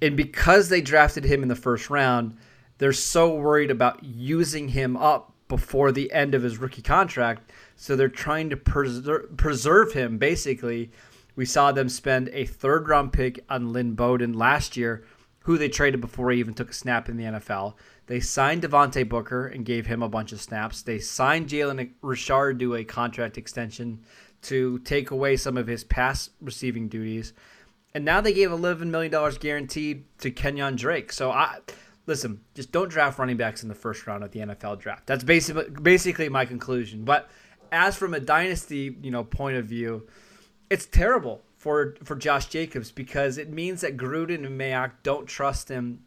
and 0.00 0.16
because 0.16 0.68
they 0.68 0.80
drafted 0.80 1.24
him 1.24 1.42
in 1.42 1.48
the 1.48 1.56
first 1.56 1.90
round, 1.90 2.36
they're 2.78 2.92
so 2.92 3.34
worried 3.34 3.70
about 3.70 4.02
using 4.02 4.68
him 4.68 4.96
up 4.96 5.32
before 5.48 5.92
the 5.92 6.12
end 6.12 6.34
of 6.34 6.42
his 6.42 6.58
rookie 6.58 6.82
contract. 6.82 7.52
So 7.76 7.94
they're 7.94 8.08
trying 8.08 8.50
to 8.50 8.56
preserve 8.56 9.36
preserve 9.36 9.92
him 9.92 10.18
basically 10.18 10.90
we 11.36 11.44
saw 11.44 11.70
them 11.70 11.88
spend 11.88 12.30
a 12.32 12.46
third 12.46 12.88
round 12.88 13.12
pick 13.12 13.44
on 13.48 13.72
Lynn 13.72 13.94
Bowden 13.94 14.32
last 14.32 14.76
year, 14.76 15.04
who 15.40 15.58
they 15.58 15.68
traded 15.68 16.00
before 16.00 16.30
he 16.30 16.40
even 16.40 16.54
took 16.54 16.70
a 16.70 16.74
snap 16.74 17.08
in 17.08 17.16
the 17.16 17.24
NFL. 17.24 17.74
They 18.06 18.20
signed 18.20 18.62
Devontae 18.62 19.08
Booker 19.08 19.46
and 19.46 19.64
gave 19.64 19.86
him 19.86 20.02
a 20.02 20.08
bunch 20.08 20.32
of 20.32 20.40
snaps. 20.40 20.82
They 20.82 20.98
signed 20.98 21.48
Jalen 21.48 21.90
Richard 22.02 22.58
to 22.60 22.74
a 22.74 22.84
contract 22.84 23.36
extension 23.36 24.00
to 24.42 24.78
take 24.80 25.10
away 25.10 25.36
some 25.36 25.56
of 25.56 25.66
his 25.66 25.84
pass 25.84 26.30
receiving 26.40 26.88
duties. 26.88 27.32
And 27.94 28.04
now 28.04 28.20
they 28.20 28.32
gave 28.32 28.50
$11 28.50 28.86
million 28.86 29.10
guaranteed 29.40 30.04
to 30.18 30.30
Kenyon 30.30 30.76
Drake. 30.76 31.12
So 31.12 31.30
I 31.30 31.58
listen, 32.06 32.40
just 32.54 32.72
don't 32.72 32.88
draft 32.88 33.18
running 33.18 33.36
backs 33.36 33.62
in 33.62 33.68
the 33.68 33.74
first 33.74 34.06
round 34.06 34.22
of 34.24 34.30
the 34.30 34.40
NFL 34.40 34.78
draft. 34.78 35.06
That's 35.06 35.24
basically 35.24 35.64
basically 35.82 36.28
my 36.28 36.44
conclusion. 36.44 37.04
But 37.04 37.28
as 37.72 37.96
from 37.96 38.14
a 38.14 38.20
dynasty, 38.20 38.96
you 39.02 39.10
know, 39.10 39.24
point 39.24 39.56
of 39.56 39.66
view, 39.66 40.06
it's 40.70 40.86
terrible 40.86 41.42
for 41.56 41.96
for 42.04 42.16
Josh 42.16 42.46
Jacobs 42.46 42.90
because 42.90 43.38
it 43.38 43.50
means 43.50 43.80
that 43.80 43.96
Gruden 43.96 44.46
and 44.46 44.60
Mayock 44.60 44.92
don't 45.02 45.26
trust 45.26 45.68
him 45.68 46.02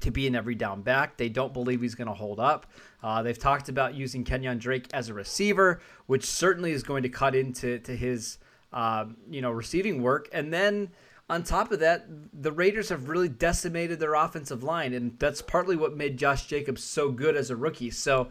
to 0.00 0.10
be 0.10 0.26
an 0.26 0.34
every 0.34 0.54
down 0.54 0.82
back. 0.82 1.16
They 1.16 1.28
don't 1.28 1.52
believe 1.52 1.80
he's 1.80 1.94
going 1.94 2.08
to 2.08 2.14
hold 2.14 2.38
up. 2.38 2.66
Uh, 3.02 3.22
they've 3.22 3.38
talked 3.38 3.68
about 3.68 3.94
using 3.94 4.24
Kenyon 4.24 4.58
Drake 4.58 4.86
as 4.92 5.08
a 5.08 5.14
receiver, 5.14 5.80
which 6.06 6.24
certainly 6.24 6.72
is 6.72 6.82
going 6.82 7.02
to 7.02 7.08
cut 7.08 7.34
into 7.34 7.78
to 7.80 7.96
his 7.96 8.38
uh, 8.72 9.06
you 9.30 9.40
know 9.40 9.50
receiving 9.50 10.02
work. 10.02 10.28
And 10.32 10.52
then 10.52 10.90
on 11.30 11.42
top 11.42 11.72
of 11.72 11.80
that, 11.80 12.06
the 12.32 12.52
Raiders 12.52 12.88
have 12.88 13.08
really 13.08 13.28
decimated 13.28 14.00
their 14.00 14.14
offensive 14.14 14.62
line, 14.62 14.94
and 14.94 15.18
that's 15.18 15.42
partly 15.42 15.76
what 15.76 15.96
made 15.96 16.16
Josh 16.16 16.46
Jacobs 16.46 16.82
so 16.82 17.10
good 17.10 17.36
as 17.36 17.50
a 17.50 17.56
rookie. 17.56 17.90
So 17.90 18.28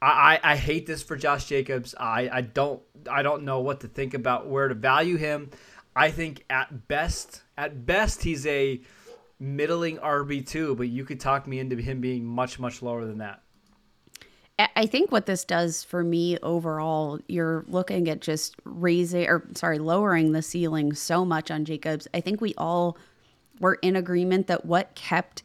I, 0.00 0.40
I, 0.42 0.56
hate 0.56 0.86
this 0.86 1.02
for 1.02 1.16
Josh 1.16 1.44
Jacobs. 1.44 1.94
I, 1.98 2.28
I 2.32 2.40
don't 2.40 2.82
I 3.08 3.22
don't 3.22 3.44
know 3.44 3.60
what 3.60 3.80
to 3.80 3.88
think 3.88 4.14
about 4.14 4.48
where 4.48 4.66
to 4.66 4.74
value 4.74 5.16
him. 5.16 5.50
I 5.94 6.10
think 6.10 6.44
at 6.50 6.88
best 6.88 7.42
at 7.56 7.86
best 7.86 8.22
he's 8.22 8.44
a 8.46 8.80
middling 9.38 9.98
RB 9.98 10.46
two, 10.46 10.74
but 10.74 10.88
you 10.88 11.04
could 11.04 11.20
talk 11.20 11.46
me 11.46 11.60
into 11.60 11.76
him 11.76 12.00
being 12.00 12.24
much 12.24 12.58
much 12.58 12.82
lower 12.82 13.04
than 13.04 13.18
that. 13.18 13.42
I 14.76 14.86
think 14.86 15.10
what 15.10 15.26
this 15.26 15.44
does 15.44 15.82
for 15.82 16.04
me 16.04 16.38
overall, 16.38 17.18
you're 17.26 17.64
looking 17.68 18.08
at 18.08 18.20
just 18.20 18.54
raising 18.64 19.26
or 19.28 19.48
sorry, 19.54 19.78
lowering 19.78 20.32
the 20.32 20.42
ceiling 20.42 20.94
so 20.94 21.24
much 21.24 21.50
on 21.50 21.64
Jacobs. 21.64 22.06
I 22.12 22.20
think 22.20 22.40
we 22.40 22.54
all 22.56 22.96
were 23.60 23.74
in 23.76 23.96
agreement 23.96 24.46
that 24.48 24.64
what 24.64 24.94
kept 24.94 25.42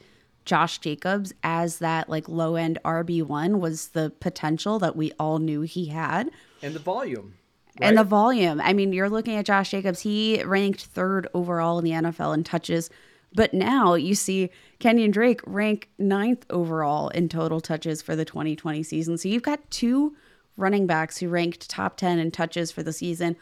Josh 0.47 0.79
Jacobs 0.79 1.33
as 1.43 1.79
that 1.79 2.09
like 2.09 2.27
low 2.27 2.55
end 2.55 2.79
RB1 2.83 3.59
was 3.59 3.89
the 3.89 4.11
potential 4.19 4.79
that 4.79 4.95
we 4.95 5.11
all 5.19 5.37
knew 5.37 5.61
he 5.61 5.87
had. 5.87 6.31
And 6.63 6.73
the 6.73 6.79
volume. 6.79 7.35
Right? 7.79 7.89
And 7.89 7.97
the 7.97 8.03
volume. 8.03 8.59
I 8.61 8.73
mean, 8.73 8.93
you're 8.93 9.09
looking 9.09 9.35
at 9.35 9.45
Josh 9.45 9.69
Jacobs, 9.71 10.01
he 10.01 10.41
ranked 10.43 10.85
third 10.85 11.27
overall 11.33 11.77
in 11.77 11.85
the 11.85 11.91
NFL 11.91 12.33
in 12.33 12.43
touches. 12.43 12.89
But 13.33 13.53
now 13.53 13.93
you 13.93 14.15
see 14.15 14.49
Kenyon 14.79 15.11
Drake 15.11 15.41
rank 15.45 15.89
ninth 15.99 16.45
overall 16.49 17.09
in 17.09 17.27
total 17.27 17.59
touches 17.59 18.01
for 18.01 18.15
the 18.15 18.25
2020 18.25 18.81
season. 18.83 19.17
So 19.17 19.27
you've 19.27 19.43
got 19.43 19.69
two 19.69 20.15
running 20.55 20.87
backs 20.87 21.17
who 21.17 21.27
ranked 21.27 21.69
top 21.69 21.97
10 21.97 22.19
in 22.19 22.31
touches 22.31 22.71
for 22.71 22.81
the 22.81 22.93
season. 22.93 23.35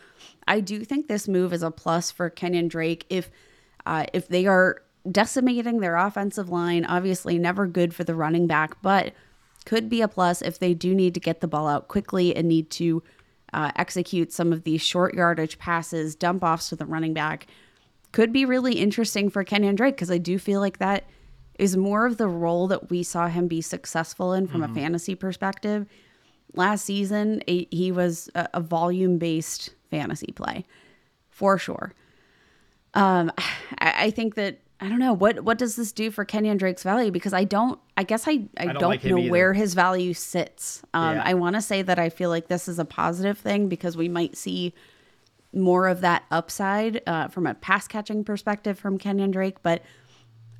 I 0.47 0.59
do 0.59 0.83
think 0.83 1.07
this 1.07 1.27
move 1.27 1.53
is 1.53 1.63
a 1.63 1.71
plus 1.71 2.11
for 2.11 2.29
Kenyon 2.29 2.67
Drake 2.67 3.05
if 3.09 3.29
uh, 3.85 4.05
if 4.13 4.27
they 4.27 4.47
are 4.47 4.81
decimating 5.09 5.79
their 5.79 5.95
offensive 5.95 6.49
line. 6.49 6.85
Obviously, 6.85 7.37
never 7.37 7.67
good 7.67 7.93
for 7.93 8.03
the 8.03 8.15
running 8.15 8.47
back, 8.47 8.81
but 8.81 9.13
could 9.65 9.89
be 9.89 10.01
a 10.01 10.07
plus 10.07 10.41
if 10.41 10.59
they 10.59 10.73
do 10.73 10.93
need 10.93 11.13
to 11.13 11.19
get 11.19 11.41
the 11.41 11.47
ball 11.47 11.67
out 11.67 11.87
quickly 11.87 12.35
and 12.35 12.47
need 12.47 12.69
to 12.71 13.03
uh, 13.53 13.71
execute 13.75 14.31
some 14.31 14.51
of 14.51 14.63
these 14.63 14.81
short 14.81 15.13
yardage 15.13 15.57
passes, 15.57 16.15
dump 16.15 16.43
offs 16.43 16.69
to 16.69 16.75
the 16.75 16.85
running 16.85 17.13
back. 17.13 17.47
Could 18.11 18.31
be 18.31 18.45
really 18.45 18.73
interesting 18.73 19.29
for 19.29 19.43
Kenyon 19.43 19.75
Drake 19.75 19.95
because 19.95 20.11
I 20.11 20.17
do 20.17 20.37
feel 20.37 20.59
like 20.59 20.77
that 20.77 21.05
is 21.57 21.77
more 21.77 22.05
of 22.05 22.17
the 22.17 22.27
role 22.27 22.67
that 22.67 22.89
we 22.89 23.01
saw 23.01 23.27
him 23.27 23.47
be 23.47 23.61
successful 23.61 24.33
in 24.33 24.47
from 24.47 24.61
mm-hmm. 24.61 24.71
a 24.71 24.75
fantasy 24.75 25.15
perspective. 25.15 25.87
Last 26.53 26.85
season, 26.85 27.41
he 27.47 27.91
was 27.91 28.29
a 28.35 28.61
volume 28.61 29.17
based 29.17 29.73
fantasy 29.89 30.31
play 30.33 30.65
for 31.29 31.57
sure. 31.57 31.93
Um, 32.93 33.31
I 33.79 34.11
think 34.11 34.35
that 34.35 34.59
I 34.85 34.89
don't 34.89 34.99
know 34.99 35.13
what 35.13 35.43
what 35.43 35.57
does 35.57 35.75
this 35.75 35.91
do 35.91 36.11
for 36.11 36.25
Kenyon 36.25 36.57
Drake's 36.57 36.83
value 36.83 37.11
because 37.11 37.33
I 37.33 37.43
don't 37.43 37.79
I 37.97 38.03
guess 38.03 38.27
I 38.27 38.31
I, 38.31 38.39
I 38.57 38.65
don't, 38.65 38.79
don't 38.79 38.89
like 38.89 39.03
know 39.03 39.19
where 39.19 39.53
his 39.53 39.73
value 39.73 40.13
sits. 40.13 40.83
Um, 40.93 41.15
yeah. 41.15 41.23
I 41.25 41.33
want 41.33 41.55
to 41.55 41.61
say 41.61 41.81
that 41.81 41.97
I 41.97 42.09
feel 42.09 42.29
like 42.29 42.47
this 42.47 42.67
is 42.67 42.77
a 42.77 42.85
positive 42.85 43.37
thing 43.37 43.67
because 43.67 43.97
we 43.97 44.07
might 44.07 44.37
see 44.37 44.73
more 45.53 45.87
of 45.87 46.01
that 46.01 46.23
upside 46.29 47.01
uh, 47.07 47.29
from 47.29 47.47
a 47.47 47.55
pass 47.55 47.87
catching 47.87 48.23
perspective 48.23 48.77
from 48.77 48.97
Kenyon 48.97 49.31
Drake, 49.31 49.63
but 49.63 49.81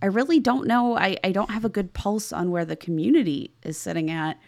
I 0.02 0.08
really 0.08 0.40
don't 0.40 0.68
know. 0.68 0.98
I 0.98 1.18
I 1.24 1.32
don't 1.32 1.52
have 1.52 1.66
a 1.66 1.70
good 1.70 1.94
pulse 1.94 2.34
on 2.34 2.50
where 2.50 2.66
the 2.66 2.76
community 2.76 3.54
is 3.64 3.78
sitting 3.78 4.10
at 4.10 4.40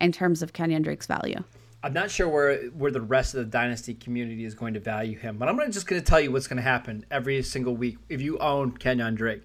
in 0.00 0.12
terms 0.12 0.42
of 0.42 0.52
Kenyon 0.52 0.82
Drake's 0.82 1.06
value. 1.06 1.42
I'm 1.84 1.92
not 1.92 2.10
sure 2.10 2.26
where 2.26 2.62
where 2.70 2.90
the 2.90 3.02
rest 3.02 3.34
of 3.34 3.40
the 3.40 3.50
dynasty 3.50 3.92
community 3.92 4.46
is 4.46 4.54
going 4.54 4.72
to 4.72 4.80
value 4.80 5.18
him, 5.18 5.36
but 5.36 5.50
I'm 5.50 5.56
gonna, 5.58 5.70
just 5.70 5.86
going 5.86 6.00
to 6.00 6.06
tell 6.06 6.18
you 6.18 6.32
what's 6.32 6.46
going 6.46 6.56
to 6.56 6.62
happen 6.62 7.04
every 7.10 7.42
single 7.42 7.76
week 7.76 7.98
if 8.08 8.22
you 8.22 8.38
own 8.38 8.72
Kenyon 8.78 9.14
Drake. 9.14 9.42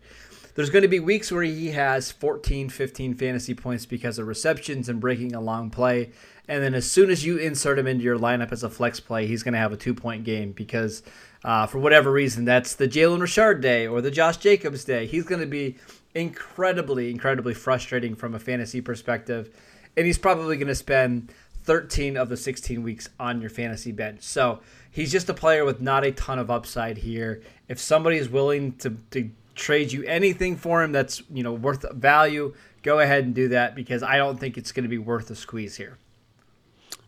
There's 0.56 0.69
going 0.69 0.84
to 0.84 0.88
be 0.88 1.02
weeks 1.02 1.34
where 1.34 1.43
he 1.43 1.71
has 1.71 2.13
14, 2.13 2.69
15 2.69 3.15
fantasy 3.15 3.54
points 3.54 3.86
because 3.86 4.19
of 4.19 4.28
receptions 4.28 4.88
and 4.88 5.02
breaking 5.02 5.36
a 5.36 5.41
long 5.41 5.69
play. 5.69 6.12
And 6.47 6.63
then 6.63 6.73
as 6.75 6.89
soon 6.89 7.10
as 7.10 7.25
you 7.25 7.38
insert 7.38 7.78
him 7.78 7.88
into 7.88 8.06
your 8.06 8.17
lineup 8.17 8.54
as 8.54 8.63
a 8.63 8.69
flex 8.69 9.02
play, 9.02 9.28
he's 9.28 9.43
going 9.43 9.54
to 9.54 9.60
have 9.60 9.73
a 9.73 9.78
two 9.78 9.93
point 9.93 10.23
game 10.23 10.54
because 10.54 11.04
uh, 11.43 11.67
for 11.67 11.80
whatever 11.80 12.10
reason, 12.10 12.45
that's 12.45 12.73
the 12.73 12.88
Jalen 12.88 13.19
Richard 13.19 13.60
day 13.60 13.86
or 13.86 13.99
the 13.99 14.12
Josh 14.12 14.38
Jacobs 14.38 14.86
day. 14.86 15.08
He's 15.08 15.25
going 15.25 15.41
to 15.41 15.47
be 15.47 15.75
incredibly, 16.15 17.12
incredibly 17.12 17.54
frustrating 17.54 18.15
from 18.15 18.34
a 18.34 18.39
fantasy 18.39 18.80
perspective. 18.80 19.54
And 19.97 20.06
he's 20.06 20.17
probably 20.17 20.56
going 20.56 20.67
to 20.67 20.75
spend 20.75 21.34
13 21.69 22.17
of 22.17 22.29
the 22.29 22.36
16 22.36 22.82
weeks 22.82 23.10
on 23.19 23.41
your 23.41 23.49
fantasy 23.51 23.91
bench. 23.91 24.23
So 24.23 24.60
he's 24.89 25.12
just 25.12 25.29
a 25.29 25.36
player 25.36 25.63
with 25.63 25.82
not 25.82 26.03
a 26.03 26.12
ton 26.12 26.39
of 26.39 26.49
upside 26.49 26.97
here. 26.97 27.43
If 27.67 27.79
somebody 27.79 28.17
is 28.17 28.27
willing 28.27 28.71
to, 28.77 28.97
to 29.12 29.29
trade 29.53 29.91
you 29.91 30.03
anything 30.05 30.55
for 30.58 30.82
him 30.82 30.91
that's 30.91 31.21
you 31.29 31.43
know 31.43 31.53
worth 31.53 31.86
value, 31.93 32.55
go 32.82 32.97
ahead 32.97 33.23
and 33.23 33.36
do 33.36 33.49
that 33.49 33.75
because 33.75 34.01
I 34.01 34.17
don't 34.17 34.39
think 34.39 34.58
it's 34.58 34.71
going 34.71 34.82
to 34.82 34.89
be 34.89 34.97
worth 34.97 35.29
a 35.29 35.36
squeeze 35.36 35.77
here. 35.77 35.99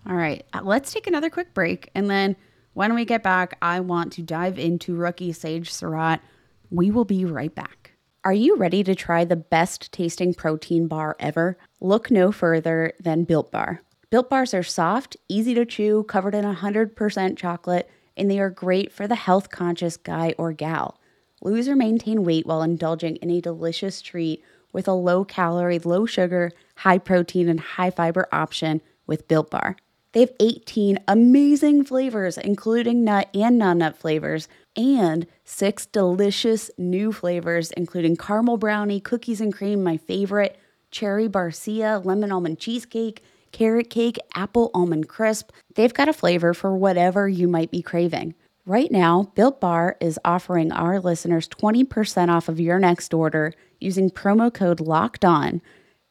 All 0.07 0.15
right, 0.15 0.45
uh, 0.53 0.61
let's 0.61 0.93
take 0.93 1.07
another 1.07 1.31
quick 1.31 1.55
break, 1.55 1.89
and 1.95 2.07
then 2.07 2.35
when 2.73 2.93
we 2.93 3.03
get 3.03 3.23
back, 3.23 3.57
I 3.63 3.79
want 3.79 4.13
to 4.13 4.21
dive 4.21 4.59
into 4.59 4.95
rookie 4.95 5.33
Sage 5.33 5.73
Surratt. 5.73 6.21
We 6.69 6.91
will 6.91 7.05
be 7.05 7.25
right 7.25 7.55
back. 7.55 7.93
Are 8.23 8.31
you 8.31 8.57
ready 8.57 8.83
to 8.83 8.93
try 8.93 9.25
the 9.25 9.35
best 9.35 9.91
tasting 9.91 10.35
protein 10.35 10.87
bar 10.87 11.15
ever? 11.19 11.57
Look 11.79 12.11
no 12.11 12.31
further 12.31 12.93
than 12.99 13.23
Built 13.23 13.51
Bar. 13.51 13.81
Built 14.11 14.29
bars 14.29 14.53
are 14.53 14.61
soft, 14.61 15.15
easy 15.29 15.53
to 15.53 15.65
chew, 15.65 16.03
covered 16.03 16.35
in 16.35 16.43
100% 16.43 17.37
chocolate, 17.37 17.89
and 18.17 18.29
they 18.29 18.39
are 18.39 18.49
great 18.49 18.91
for 18.91 19.07
the 19.07 19.15
health 19.15 19.49
conscious 19.49 19.95
guy 19.95 20.35
or 20.37 20.51
gal. 20.51 20.99
Lose 21.41 21.69
or 21.69 21.77
maintain 21.77 22.25
weight 22.25 22.45
while 22.45 22.61
indulging 22.61 23.15
in 23.15 23.31
a 23.31 23.39
delicious 23.39 24.01
treat 24.01 24.43
with 24.73 24.85
a 24.85 24.91
low 24.91 25.23
calorie, 25.23 25.79
low 25.79 26.05
sugar, 26.05 26.51
high 26.75 26.97
protein, 26.97 27.47
and 27.47 27.61
high 27.61 27.89
fiber 27.89 28.27
option 28.33 28.81
with 29.07 29.29
Built 29.29 29.49
Bar. 29.49 29.77
They 30.11 30.19
have 30.19 30.33
18 30.41 30.99
amazing 31.07 31.85
flavors, 31.85 32.37
including 32.37 33.05
nut 33.05 33.29
and 33.33 33.57
non 33.57 33.77
nut 33.77 33.95
flavors, 33.95 34.49
and 34.75 35.25
six 35.45 35.85
delicious 35.85 36.69
new 36.77 37.13
flavors, 37.13 37.71
including 37.71 38.17
caramel 38.17 38.57
brownie, 38.57 38.99
cookies 38.99 39.39
and 39.39 39.53
cream, 39.53 39.81
my 39.81 39.95
favorite, 39.95 40.59
cherry 40.91 41.29
barcia, 41.29 42.03
lemon 42.03 42.33
almond 42.33 42.59
cheesecake, 42.59 43.23
carrot 43.51 43.89
cake, 43.89 44.17
apple 44.35 44.71
almond 44.73 45.07
crisp. 45.07 45.51
They've 45.75 45.93
got 45.93 46.09
a 46.09 46.13
flavor 46.13 46.53
for 46.53 46.75
whatever 46.75 47.27
you 47.27 47.47
might 47.47 47.71
be 47.71 47.81
craving. 47.81 48.35
Right 48.65 48.91
now, 48.91 49.31
Built 49.35 49.59
Bar 49.59 49.97
is 49.99 50.19
offering 50.23 50.71
our 50.71 50.99
listeners 50.99 51.47
20% 51.47 52.29
off 52.29 52.47
of 52.47 52.59
your 52.59 52.79
next 52.79 53.13
order 53.13 53.53
using 53.79 54.09
promo 54.11 54.53
code 54.53 54.79
LOCKED 54.79 55.25
ON. 55.25 55.61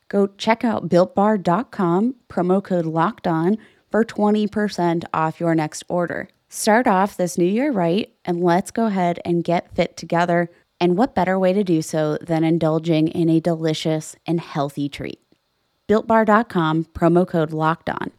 Go 0.09 0.26
check 0.26 0.64
out 0.64 0.88
builtbar.com, 0.88 2.16
promo 2.29 2.62
code 2.62 2.87
LOCKED 2.87 3.26
ON 3.29 3.59
for 3.90 4.05
20% 4.05 5.05
off 5.14 5.38
your 5.38 5.55
next 5.55 5.85
order. 5.88 6.29
Start 6.48 6.88
off 6.88 7.16
this 7.16 7.38
new 7.38 7.44
year 7.44 7.70
right, 7.70 8.12
and 8.24 8.42
let's 8.42 8.72
go 8.72 8.87
ahead 8.87 9.20
and 9.24 9.44
get 9.44 9.72
fit 9.76 9.96
together. 9.96 10.50
And 10.81 10.96
what 10.96 11.14
better 11.14 11.38
way 11.38 11.53
to 11.53 11.62
do 11.62 11.81
so 11.81 12.18
than 12.20 12.42
indulging 12.42 13.07
in 13.07 13.29
a 13.29 13.38
delicious 13.38 14.16
and 14.26 14.40
healthy 14.40 14.88
treat? 14.88 15.20
BuiltBar.com, 15.90 16.85
promo 16.94 17.26
code 17.26 17.53
LOCKED 17.53 17.90
ON. 17.90 18.12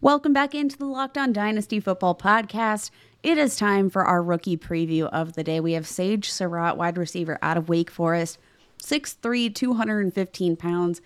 Welcome 0.00 0.32
back 0.32 0.54
into 0.54 0.78
the 0.78 0.86
Locked 0.86 1.18
On 1.18 1.30
Dynasty 1.30 1.78
Football 1.78 2.14
Podcast. 2.14 2.90
It 3.22 3.36
is 3.36 3.54
time 3.54 3.90
for 3.90 4.02
our 4.06 4.22
rookie 4.22 4.56
preview 4.56 5.02
of 5.12 5.34
the 5.34 5.44
day. 5.44 5.60
We 5.60 5.74
have 5.74 5.86
Sage 5.86 6.30
Surratt, 6.30 6.78
wide 6.78 6.96
receiver 6.96 7.38
out 7.42 7.58
of 7.58 7.68
Wake 7.68 7.90
Forest, 7.90 8.38
6'3, 8.82 9.54
215 9.54 10.56
pounds, 10.56 11.02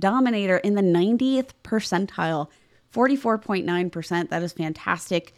dominator 0.00 0.56
in 0.56 0.76
the 0.76 0.80
90th 0.80 1.50
percentile, 1.62 2.48
44.9%. 2.94 4.30
That 4.30 4.42
is 4.42 4.54
fantastic. 4.54 5.34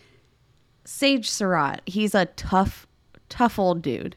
Sage 0.84 1.28
Surratt, 1.28 1.80
he's 1.84 2.14
a 2.14 2.26
tough, 2.26 2.86
tough 3.28 3.58
old 3.58 3.82
dude. 3.82 4.14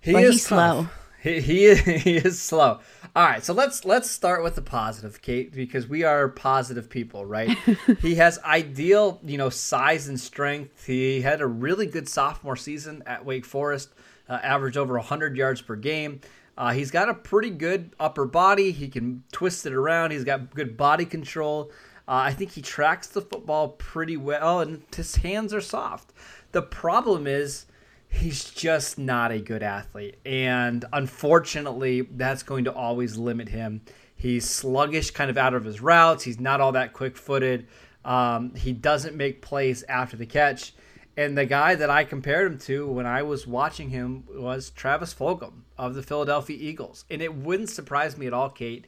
He 0.00 0.12
But 0.12 0.24
is 0.24 0.32
he's 0.32 0.48
tough. 0.48 0.88
slow. 0.88 0.99
He, 1.22 1.40
he 1.40 1.64
is, 1.66 1.80
he 2.02 2.16
is 2.16 2.40
slow. 2.40 2.80
All 3.16 3.24
right, 3.24 3.44
so 3.44 3.52
let's 3.52 3.84
let's 3.84 4.10
start 4.10 4.42
with 4.42 4.54
the 4.54 4.62
positive, 4.62 5.20
Kate, 5.20 5.52
because 5.52 5.88
we 5.88 6.04
are 6.04 6.28
positive 6.28 6.88
people, 6.88 7.26
right? 7.26 7.56
he 8.00 8.14
has 8.16 8.38
ideal, 8.40 9.20
you 9.24 9.36
know, 9.36 9.50
size 9.50 10.08
and 10.08 10.18
strength. 10.18 10.86
He 10.86 11.20
had 11.20 11.40
a 11.40 11.46
really 11.46 11.86
good 11.86 12.08
sophomore 12.08 12.56
season 12.56 13.02
at 13.06 13.24
Wake 13.24 13.44
Forest, 13.44 13.90
uh, 14.28 14.38
averaged 14.42 14.76
over 14.76 14.94
100 14.94 15.36
yards 15.36 15.60
per 15.60 15.76
game. 15.76 16.20
Uh, 16.56 16.72
he's 16.72 16.90
got 16.90 17.08
a 17.08 17.14
pretty 17.14 17.50
good 17.50 17.94
upper 17.98 18.26
body. 18.26 18.70
He 18.70 18.88
can 18.88 19.24
twist 19.32 19.64
it 19.66 19.72
around. 19.72 20.10
He's 20.10 20.24
got 20.24 20.54
good 20.54 20.76
body 20.76 21.06
control. 21.06 21.70
Uh, 22.06 22.26
I 22.26 22.32
think 22.32 22.50
he 22.50 22.60
tracks 22.60 23.06
the 23.06 23.22
football 23.22 23.68
pretty 23.68 24.16
well, 24.16 24.60
and 24.60 24.82
his 24.94 25.16
hands 25.16 25.54
are 25.54 25.60
soft. 25.60 26.12
The 26.52 26.62
problem 26.62 27.26
is 27.26 27.66
he's 28.10 28.50
just 28.50 28.98
not 28.98 29.32
a 29.32 29.38
good 29.38 29.62
athlete. 29.62 30.18
And 30.26 30.84
unfortunately, 30.92 32.02
that's 32.02 32.42
going 32.42 32.64
to 32.64 32.72
always 32.72 33.16
limit 33.16 33.48
him. 33.48 33.82
He's 34.14 34.48
sluggish 34.48 35.12
kind 35.12 35.30
of 35.30 35.38
out 35.38 35.54
of 35.54 35.64
his 35.64 35.80
routes. 35.80 36.24
He's 36.24 36.40
not 36.40 36.60
all 36.60 36.72
that 36.72 36.92
quick 36.92 37.16
footed. 37.16 37.68
Um, 38.04 38.54
he 38.54 38.72
doesn't 38.72 39.16
make 39.16 39.40
plays 39.40 39.82
after 39.84 40.16
the 40.16 40.26
catch. 40.26 40.74
And 41.16 41.36
the 41.36 41.46
guy 41.46 41.74
that 41.74 41.90
I 41.90 42.04
compared 42.04 42.52
him 42.52 42.58
to 42.60 42.86
when 42.86 43.06
I 43.06 43.22
was 43.22 43.46
watching 43.46 43.90
him 43.90 44.24
was 44.28 44.70
Travis 44.70 45.14
Fulgham 45.14 45.62
of 45.78 45.94
the 45.94 46.02
Philadelphia 46.02 46.56
Eagles. 46.58 47.04
And 47.10 47.22
it 47.22 47.34
wouldn't 47.34 47.70
surprise 47.70 48.18
me 48.18 48.26
at 48.26 48.32
all, 48.32 48.50
Kate, 48.50 48.86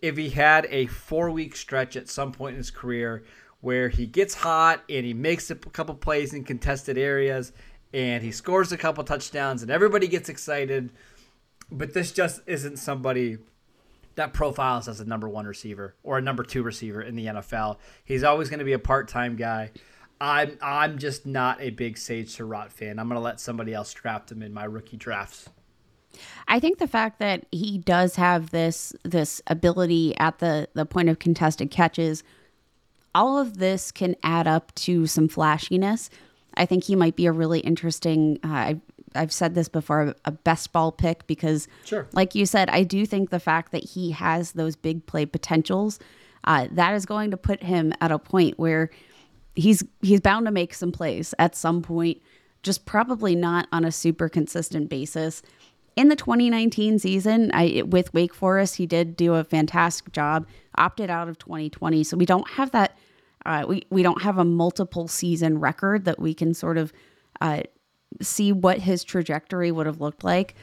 if 0.00 0.16
he 0.16 0.30
had 0.30 0.66
a 0.70 0.86
four 0.86 1.30
week 1.30 1.56
stretch 1.56 1.96
at 1.96 2.08
some 2.08 2.32
point 2.32 2.54
in 2.54 2.58
his 2.58 2.70
career 2.70 3.24
where 3.60 3.88
he 3.88 4.06
gets 4.06 4.34
hot 4.34 4.82
and 4.88 5.04
he 5.04 5.14
makes 5.14 5.50
a 5.50 5.56
couple 5.56 5.94
plays 5.94 6.32
in 6.32 6.44
contested 6.44 6.96
areas 6.96 7.52
and 7.92 8.22
he 8.22 8.30
scores 8.32 8.72
a 8.72 8.76
couple 8.76 9.02
touchdowns 9.04 9.62
and 9.62 9.70
everybody 9.70 10.08
gets 10.08 10.28
excited. 10.28 10.90
But 11.70 11.94
this 11.94 12.12
just 12.12 12.40
isn't 12.46 12.78
somebody 12.78 13.38
that 14.14 14.32
profiles 14.32 14.88
as 14.88 15.00
a 15.00 15.04
number 15.04 15.28
one 15.28 15.46
receiver 15.46 15.94
or 16.02 16.18
a 16.18 16.22
number 16.22 16.42
two 16.42 16.62
receiver 16.62 17.00
in 17.00 17.14
the 17.14 17.26
NFL. 17.26 17.78
He's 18.04 18.24
always 18.24 18.48
going 18.48 18.58
to 18.58 18.64
be 18.64 18.72
a 18.72 18.78
part 18.78 19.08
time 19.08 19.36
guy. 19.36 19.70
I'm 20.20 20.58
I'm 20.60 20.98
just 20.98 21.26
not 21.26 21.60
a 21.60 21.70
big 21.70 21.96
Sage 21.96 22.30
Surratt 22.30 22.72
fan. 22.72 22.98
I'm 22.98 23.08
going 23.08 23.20
to 23.20 23.24
let 23.24 23.40
somebody 23.40 23.72
else 23.72 23.92
draft 23.92 24.32
him 24.32 24.42
in 24.42 24.52
my 24.52 24.64
rookie 24.64 24.96
drafts. 24.96 25.48
I 26.48 26.58
think 26.58 26.78
the 26.78 26.88
fact 26.88 27.18
that 27.20 27.46
he 27.52 27.78
does 27.78 28.16
have 28.16 28.50
this 28.50 28.92
this 29.04 29.40
ability 29.46 30.16
at 30.16 30.38
the 30.40 30.68
the 30.74 30.86
point 30.86 31.08
of 31.08 31.18
contested 31.18 31.70
catches, 31.70 32.24
all 33.14 33.38
of 33.38 33.58
this 33.58 33.92
can 33.92 34.16
add 34.22 34.48
up 34.48 34.74
to 34.76 35.06
some 35.06 35.28
flashiness. 35.28 36.10
I 36.58 36.66
think 36.66 36.84
he 36.84 36.96
might 36.96 37.16
be 37.16 37.26
a 37.26 37.32
really 37.32 37.60
interesting. 37.60 38.38
Uh, 38.44 38.48
I've, 38.48 38.80
I've 39.14 39.32
said 39.32 39.54
this 39.54 39.68
before, 39.68 40.14
a 40.24 40.32
best 40.32 40.72
ball 40.72 40.92
pick 40.92 41.26
because, 41.26 41.66
Sure. 41.84 42.06
like 42.12 42.34
you 42.34 42.44
said, 42.44 42.68
I 42.70 42.82
do 42.82 43.06
think 43.06 43.30
the 43.30 43.40
fact 43.40 43.72
that 43.72 43.82
he 43.84 44.10
has 44.10 44.52
those 44.52 44.76
big 44.76 45.06
play 45.06 45.24
potentials, 45.24 45.98
uh, 46.44 46.68
that 46.72 46.94
is 46.94 47.06
going 47.06 47.30
to 47.30 47.36
put 47.36 47.62
him 47.62 47.92
at 48.00 48.12
a 48.12 48.18
point 48.18 48.58
where 48.58 48.90
he's 49.54 49.82
he's 50.02 50.20
bound 50.20 50.46
to 50.46 50.52
make 50.52 50.74
some 50.74 50.92
plays 50.92 51.34
at 51.38 51.56
some 51.56 51.82
point, 51.82 52.20
just 52.62 52.84
probably 52.86 53.34
not 53.34 53.66
on 53.72 53.84
a 53.84 53.90
super 53.92 54.28
consistent 54.28 54.88
basis. 54.88 55.42
In 55.96 56.08
the 56.10 56.16
2019 56.16 57.00
season, 57.00 57.50
I 57.52 57.82
with 57.84 58.14
Wake 58.14 58.34
Forest, 58.34 58.76
he 58.76 58.86
did 58.86 59.16
do 59.16 59.34
a 59.34 59.42
fantastic 59.42 60.12
job. 60.12 60.46
Opted 60.76 61.10
out 61.10 61.28
of 61.28 61.38
2020, 61.38 62.04
so 62.04 62.16
we 62.16 62.26
don't 62.26 62.48
have 62.50 62.70
that. 62.70 62.96
Uh, 63.48 63.64
we 63.66 63.82
we 63.88 64.02
don't 64.02 64.20
have 64.20 64.36
a 64.36 64.44
multiple 64.44 65.08
season 65.08 65.58
record 65.58 66.04
that 66.04 66.20
we 66.20 66.34
can 66.34 66.52
sort 66.52 66.76
of 66.76 66.92
uh, 67.40 67.62
see 68.20 68.52
what 68.52 68.78
his 68.78 69.02
trajectory 69.02 69.72
would 69.72 69.86
have 69.86 70.02
looked 70.02 70.22
like. 70.22 70.54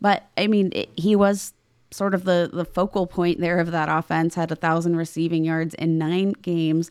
But 0.00 0.28
I 0.36 0.48
mean, 0.48 0.70
it, 0.72 0.90
he 0.96 1.14
was 1.14 1.54
sort 1.92 2.14
of 2.14 2.24
the 2.24 2.50
the 2.52 2.64
focal 2.64 3.06
point 3.06 3.38
there 3.38 3.60
of 3.60 3.70
that 3.70 3.88
offense. 3.88 4.34
Had 4.34 4.50
a 4.50 4.56
thousand 4.56 4.96
receiving 4.96 5.44
yards 5.44 5.74
in 5.74 5.98
nine 5.98 6.32
games, 6.42 6.90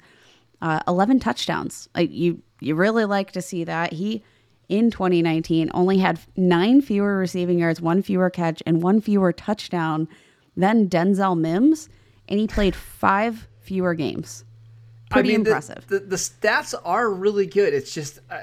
uh, 0.62 0.80
eleven 0.88 1.20
touchdowns. 1.20 1.90
Like 1.94 2.12
you, 2.12 2.42
you 2.62 2.74
really 2.76 3.04
like 3.04 3.34
to 3.34 3.42
see 3.42 3.66
that. 3.66 3.92
He 3.92 4.24
in 4.70 4.90
2019 4.90 5.70
only 5.74 5.98
had 5.98 6.18
nine 6.38 6.82
fewer 6.82 7.18
receiving 7.18 7.60
yards, 7.60 7.82
one 7.82 8.02
fewer 8.02 8.30
catch, 8.30 8.64
and 8.66 8.82
one 8.82 9.02
fewer 9.02 9.34
touchdown 9.34 10.08
than 10.56 10.88
Denzel 10.88 11.38
Mims, 11.38 11.90
and 12.30 12.40
he 12.40 12.48
played 12.48 12.74
five 12.74 13.50
fewer 13.60 13.94
games. 13.94 14.46
Pretty 15.12 15.30
I 15.30 15.32
mean, 15.34 15.44
the- 15.44 15.52
impressive. 15.52 15.88
The, 15.88 16.00
the, 16.00 16.16
stats 16.16 16.74
are 16.86 17.10
really 17.10 17.46
good. 17.46 17.74
It's 17.74 17.94
just 17.94 18.20
uh, 18.30 18.40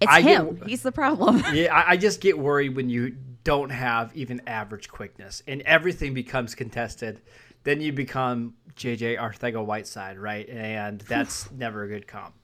it's 0.00 0.10
I 0.10 0.20
him. 0.20 0.56
Get, 0.56 0.68
He's 0.68 0.82
the 0.82 0.92
problem. 0.92 1.42
yeah, 1.52 1.74
I, 1.74 1.92
I 1.92 1.96
just 1.96 2.20
get 2.20 2.38
worried 2.38 2.74
when 2.74 2.90
you 2.90 3.16
don't 3.44 3.70
have 3.70 4.14
even 4.16 4.42
average 4.46 4.88
quickness 4.88 5.42
and 5.46 5.62
everything 5.62 6.14
becomes 6.14 6.54
contested. 6.54 7.20
Then 7.64 7.80
you 7.80 7.92
become 7.92 8.54
JJ 8.76 9.18
Arcega-Whiteside, 9.18 10.18
right? 10.18 10.48
And 10.48 11.00
that's 11.02 11.50
never 11.52 11.84
a 11.84 11.88
good 11.88 12.06
comp. 12.06 12.34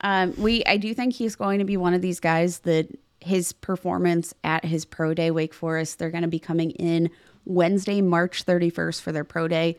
Um, 0.00 0.34
we 0.36 0.64
I 0.64 0.76
do 0.76 0.94
think 0.94 1.14
he's 1.14 1.34
going 1.34 1.58
to 1.58 1.64
be 1.64 1.76
one 1.76 1.94
of 1.94 2.00
these 2.02 2.20
guys 2.20 2.60
that 2.60 2.88
his 3.20 3.52
performance 3.52 4.32
at 4.44 4.64
his 4.64 4.84
pro 4.84 5.12
day 5.12 5.30
Wake 5.30 5.52
Forest, 5.52 5.98
they're 5.98 6.10
going 6.10 6.22
to 6.22 6.28
be 6.28 6.38
coming 6.38 6.70
in 6.72 7.10
Wednesday, 7.44 8.00
March 8.00 8.46
31st 8.46 9.00
for 9.00 9.10
their 9.10 9.24
pro 9.24 9.48
day. 9.48 9.76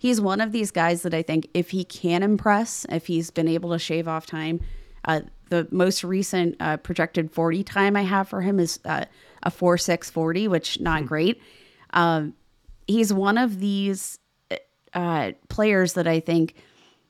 He's 0.00 0.18
one 0.18 0.40
of 0.40 0.50
these 0.50 0.70
guys 0.70 1.02
that 1.02 1.12
I 1.12 1.20
think 1.20 1.46
if 1.52 1.70
he 1.70 1.84
can 1.84 2.22
impress, 2.22 2.86
if 2.88 3.06
he's 3.06 3.30
been 3.30 3.46
able 3.46 3.72
to 3.72 3.78
shave 3.78 4.08
off 4.08 4.24
time, 4.24 4.60
uh, 5.04 5.20
the 5.50 5.68
most 5.70 6.02
recent 6.02 6.56
uh, 6.58 6.78
projected 6.78 7.30
40 7.30 7.62
time 7.64 7.96
I 7.96 8.04
have 8.04 8.26
for 8.26 8.40
him 8.40 8.58
is 8.58 8.80
uh, 8.86 9.04
a 9.42 9.50
4.640, 9.50 10.48
which 10.48 10.80
not 10.80 11.04
great. 11.04 11.42
Um, 11.90 12.32
he's 12.86 13.12
one 13.12 13.36
of 13.36 13.60
these 13.60 14.18
uh, 14.94 15.32
players 15.50 15.92
that 15.92 16.06
I 16.06 16.18
think 16.18 16.54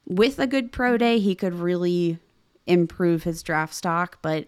with 0.04 0.40
a 0.40 0.48
good 0.48 0.72
pro 0.72 0.96
day, 0.96 1.20
he 1.20 1.36
could 1.36 1.54
really 1.54 2.18
improve 2.66 3.22
his 3.22 3.44
draft 3.44 3.72
stock. 3.72 4.18
But 4.20 4.46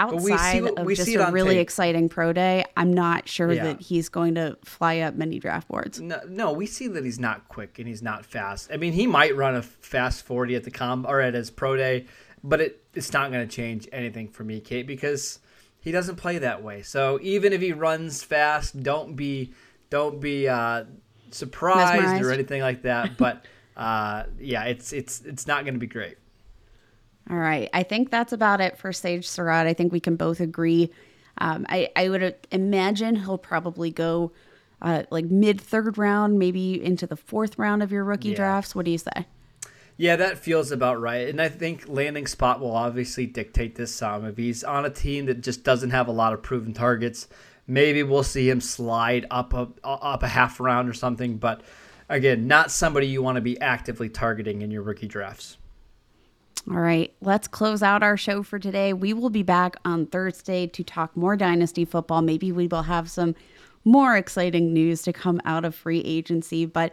outside 0.00 0.52
see- 0.52 0.68
of 0.68 0.88
just 0.94 1.08
a 1.08 1.30
really 1.30 1.54
tape. 1.56 1.62
exciting 1.62 2.08
pro 2.08 2.32
day, 2.32 2.64
I'm 2.76 2.92
not 2.92 3.28
sure 3.28 3.52
Yeah. 3.52 3.64
that 3.64 3.80
he's 3.80 4.08
going 4.08 4.34
to 4.36 4.56
fly 4.64 4.98
up 5.00 5.14
many 5.14 5.38
draft 5.38 5.68
boards. 5.68 6.00
No, 6.00 6.20
no, 6.28 6.52
we 6.52 6.66
see 6.66 6.88
that 6.88 7.04
he's 7.04 7.18
not 7.18 7.48
quick 7.48 7.78
and 7.78 7.86
he's 7.88 8.02
not 8.02 8.24
fast. 8.24 8.70
I 8.72 8.76
mean, 8.76 8.92
he 8.92 9.06
might 9.06 9.36
run 9.36 9.54
a 9.56 9.62
fast 9.62 10.24
40 10.24 10.54
at 10.56 10.64
the 10.64 10.70
com 10.70 11.06
or 11.08 11.20
at 11.20 11.34
his 11.34 11.50
pro 11.50 11.76
day, 11.76 12.06
but 12.42 12.60
it, 12.60 12.82
it's 12.94 13.12
not 13.12 13.30
going 13.30 13.46
to 13.46 13.54
change 13.54 13.88
anything 13.92 14.28
for 14.28 14.44
me, 14.44 14.60
Kate, 14.60 14.86
because 14.86 15.38
he 15.80 15.92
doesn't 15.92 16.16
play 16.16 16.38
that 16.38 16.62
way. 16.62 16.82
So 16.82 17.18
even 17.22 17.52
if 17.52 17.60
he 17.60 17.72
runs 17.72 18.22
fast, 18.22 18.82
don't 18.82 19.14
be 19.16 19.52
don't 19.90 20.20
be 20.20 20.48
uh, 20.48 20.84
surprised 21.30 22.00
Mesmerized. 22.00 22.24
or 22.24 22.32
anything 22.32 22.62
like 22.62 22.82
that. 22.82 23.16
But 23.16 23.44
uh, 23.76 24.24
yeah, 24.38 24.64
it's 24.64 24.92
it's 24.92 25.20
it's 25.22 25.46
not 25.46 25.64
going 25.64 25.74
to 25.74 25.80
be 25.80 25.86
great. 25.86 26.16
All 27.30 27.36
right. 27.36 27.70
I 27.72 27.84
think 27.84 28.10
that's 28.10 28.32
about 28.32 28.60
it 28.60 28.76
for 28.76 28.92
Sage 28.92 29.26
Surratt. 29.28 29.66
I 29.66 29.72
think 29.72 29.92
we 29.92 30.00
can 30.00 30.16
both 30.16 30.40
agree. 30.40 30.90
Um, 31.38 31.64
I, 31.68 31.90
I 31.94 32.08
would 32.08 32.34
imagine 32.50 33.14
he'll 33.16 33.38
probably 33.38 33.90
go 33.90 34.32
uh, 34.82 35.04
like 35.10 35.26
mid 35.26 35.60
third 35.60 35.96
round, 35.96 36.38
maybe 36.38 36.82
into 36.82 37.06
the 37.06 37.16
fourth 37.16 37.56
round 37.58 37.82
of 37.82 37.92
your 37.92 38.02
rookie 38.04 38.30
Yeah. 38.30 38.36
drafts. 38.36 38.74
What 38.74 38.84
do 38.84 38.90
you 38.90 38.98
say? 38.98 39.26
Yeah, 39.96 40.16
that 40.16 40.38
feels 40.38 40.72
about 40.72 41.00
right. 41.00 41.28
And 41.28 41.40
I 41.40 41.48
think 41.50 41.84
landing 41.86 42.26
spot 42.26 42.58
will 42.58 42.74
obviously 42.74 43.26
dictate 43.26 43.76
this 43.76 43.94
some. 43.94 44.24
If 44.24 44.36
he's 44.38 44.64
on 44.64 44.84
a 44.86 44.90
team 44.90 45.26
that 45.26 45.42
just 45.42 45.62
doesn't 45.62 45.90
have 45.90 46.08
a 46.08 46.12
lot 46.12 46.32
of 46.32 46.42
proven 46.42 46.72
targets, 46.72 47.28
maybe 47.66 48.02
we'll 48.02 48.22
see 48.22 48.48
him 48.48 48.60
slide 48.60 49.26
up 49.30 49.52
a 49.52 49.68
up 49.84 50.22
a 50.22 50.28
half 50.28 50.58
round 50.58 50.88
or 50.88 50.94
something. 50.94 51.36
But 51.36 51.60
again, 52.08 52.46
not 52.46 52.70
somebody 52.70 53.06
you 53.06 53.22
want 53.22 53.36
to 53.36 53.42
be 53.42 53.60
actively 53.60 54.08
targeting 54.08 54.62
in 54.62 54.70
your 54.70 54.82
rookie 54.82 55.06
drafts. 55.06 55.58
All 56.68 56.76
right, 56.76 57.12
let's 57.20 57.48
close 57.48 57.82
out 57.82 58.02
our 58.02 58.16
show 58.16 58.42
for 58.42 58.58
today. 58.58 58.92
We 58.92 59.12
will 59.12 59.30
be 59.30 59.42
back 59.42 59.76
on 59.84 60.06
Thursday 60.06 60.66
to 60.68 60.84
talk 60.84 61.16
more 61.16 61.34
dynasty 61.34 61.84
football. 61.84 62.20
Maybe 62.22 62.52
we 62.52 62.66
will 62.66 62.82
have 62.82 63.10
some 63.10 63.34
more 63.84 64.16
exciting 64.16 64.72
news 64.72 65.02
to 65.02 65.12
come 65.12 65.40
out 65.44 65.64
of 65.64 65.74
free 65.74 66.00
agency, 66.00 66.66
but 66.66 66.92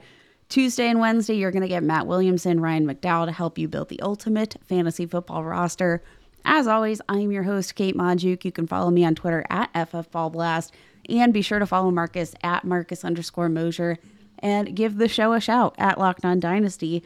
Tuesday 0.49 0.87
and 0.87 1.01
Wednesday, 1.01 1.35
you're 1.35 1.51
going 1.51 1.63
to 1.63 1.67
get 1.67 1.83
Matt 1.83 2.07
Williamson, 2.07 2.61
Ryan 2.61 2.87
McDowell 2.87 3.25
to 3.25 3.33
help 3.33 3.57
you 3.57 3.67
build 3.67 3.89
the 3.89 3.99
ultimate 3.99 4.55
fantasy 4.65 5.05
football 5.05 5.43
roster. 5.43 6.01
As 6.45 6.67
always, 6.67 7.01
I 7.09 7.19
am 7.19 7.33
your 7.33 7.43
host, 7.43 7.75
Kate 7.75 7.97
Magdziuk. 7.97 8.45
You 8.45 8.53
can 8.53 8.67
follow 8.67 8.89
me 8.89 9.03
on 9.03 9.15
Twitter 9.15 9.45
at 9.49 9.73
FFBallBlast 9.73 10.71
and 11.09 11.33
be 11.33 11.41
sure 11.41 11.59
to 11.59 11.65
follow 11.65 11.91
Marcus 11.91 12.33
at 12.41 12.63
Marcus 12.63 13.03
underscore 13.03 13.49
Mosher 13.49 13.97
and 14.39 14.73
give 14.73 14.97
the 14.97 15.09
show 15.09 15.33
a 15.33 15.41
shout 15.41 15.75
at 15.77 15.99
Locked 15.99 16.23
On 16.23 16.39
Dynasty. 16.39 17.03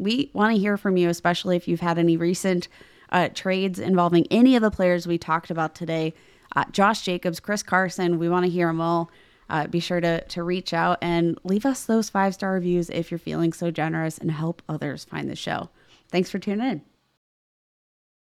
We 0.00 0.30
want 0.32 0.54
to 0.54 0.60
hear 0.60 0.76
from 0.76 0.96
you, 0.96 1.08
especially 1.08 1.56
if 1.56 1.68
you've 1.68 1.80
had 1.80 1.98
any 1.98 2.16
recent 2.16 2.68
uh, 3.10 3.28
trades 3.34 3.78
involving 3.78 4.26
any 4.30 4.56
of 4.56 4.62
the 4.62 4.70
players 4.70 5.06
we 5.06 5.18
talked 5.18 5.50
about 5.50 5.74
today. 5.74 6.14
Uh, 6.56 6.64
Josh 6.72 7.02
Jacobs, 7.02 7.38
Chris 7.38 7.62
Carson, 7.62 8.18
we 8.18 8.28
want 8.28 8.44
to 8.44 8.50
hear 8.50 8.66
them 8.66 8.80
all 8.80 9.10
uh, 9.50 9.66
be 9.66 9.80
sure 9.80 10.00
to, 10.00 10.22
to 10.22 10.42
reach 10.42 10.72
out 10.72 10.98
and 11.02 11.38
leave 11.44 11.66
us 11.66 11.84
those 11.84 12.08
five 12.08 12.32
star 12.32 12.52
reviews 12.52 12.88
if 12.88 13.10
you're 13.10 13.18
feeling 13.18 13.52
so 13.52 13.70
generous 13.70 14.16
and 14.16 14.30
help 14.30 14.62
others 14.68 15.04
find 15.04 15.28
the 15.28 15.36
show. 15.36 15.68
Thanks 16.08 16.30
for 16.30 16.38
tuning 16.38 16.66
in. 16.66 16.89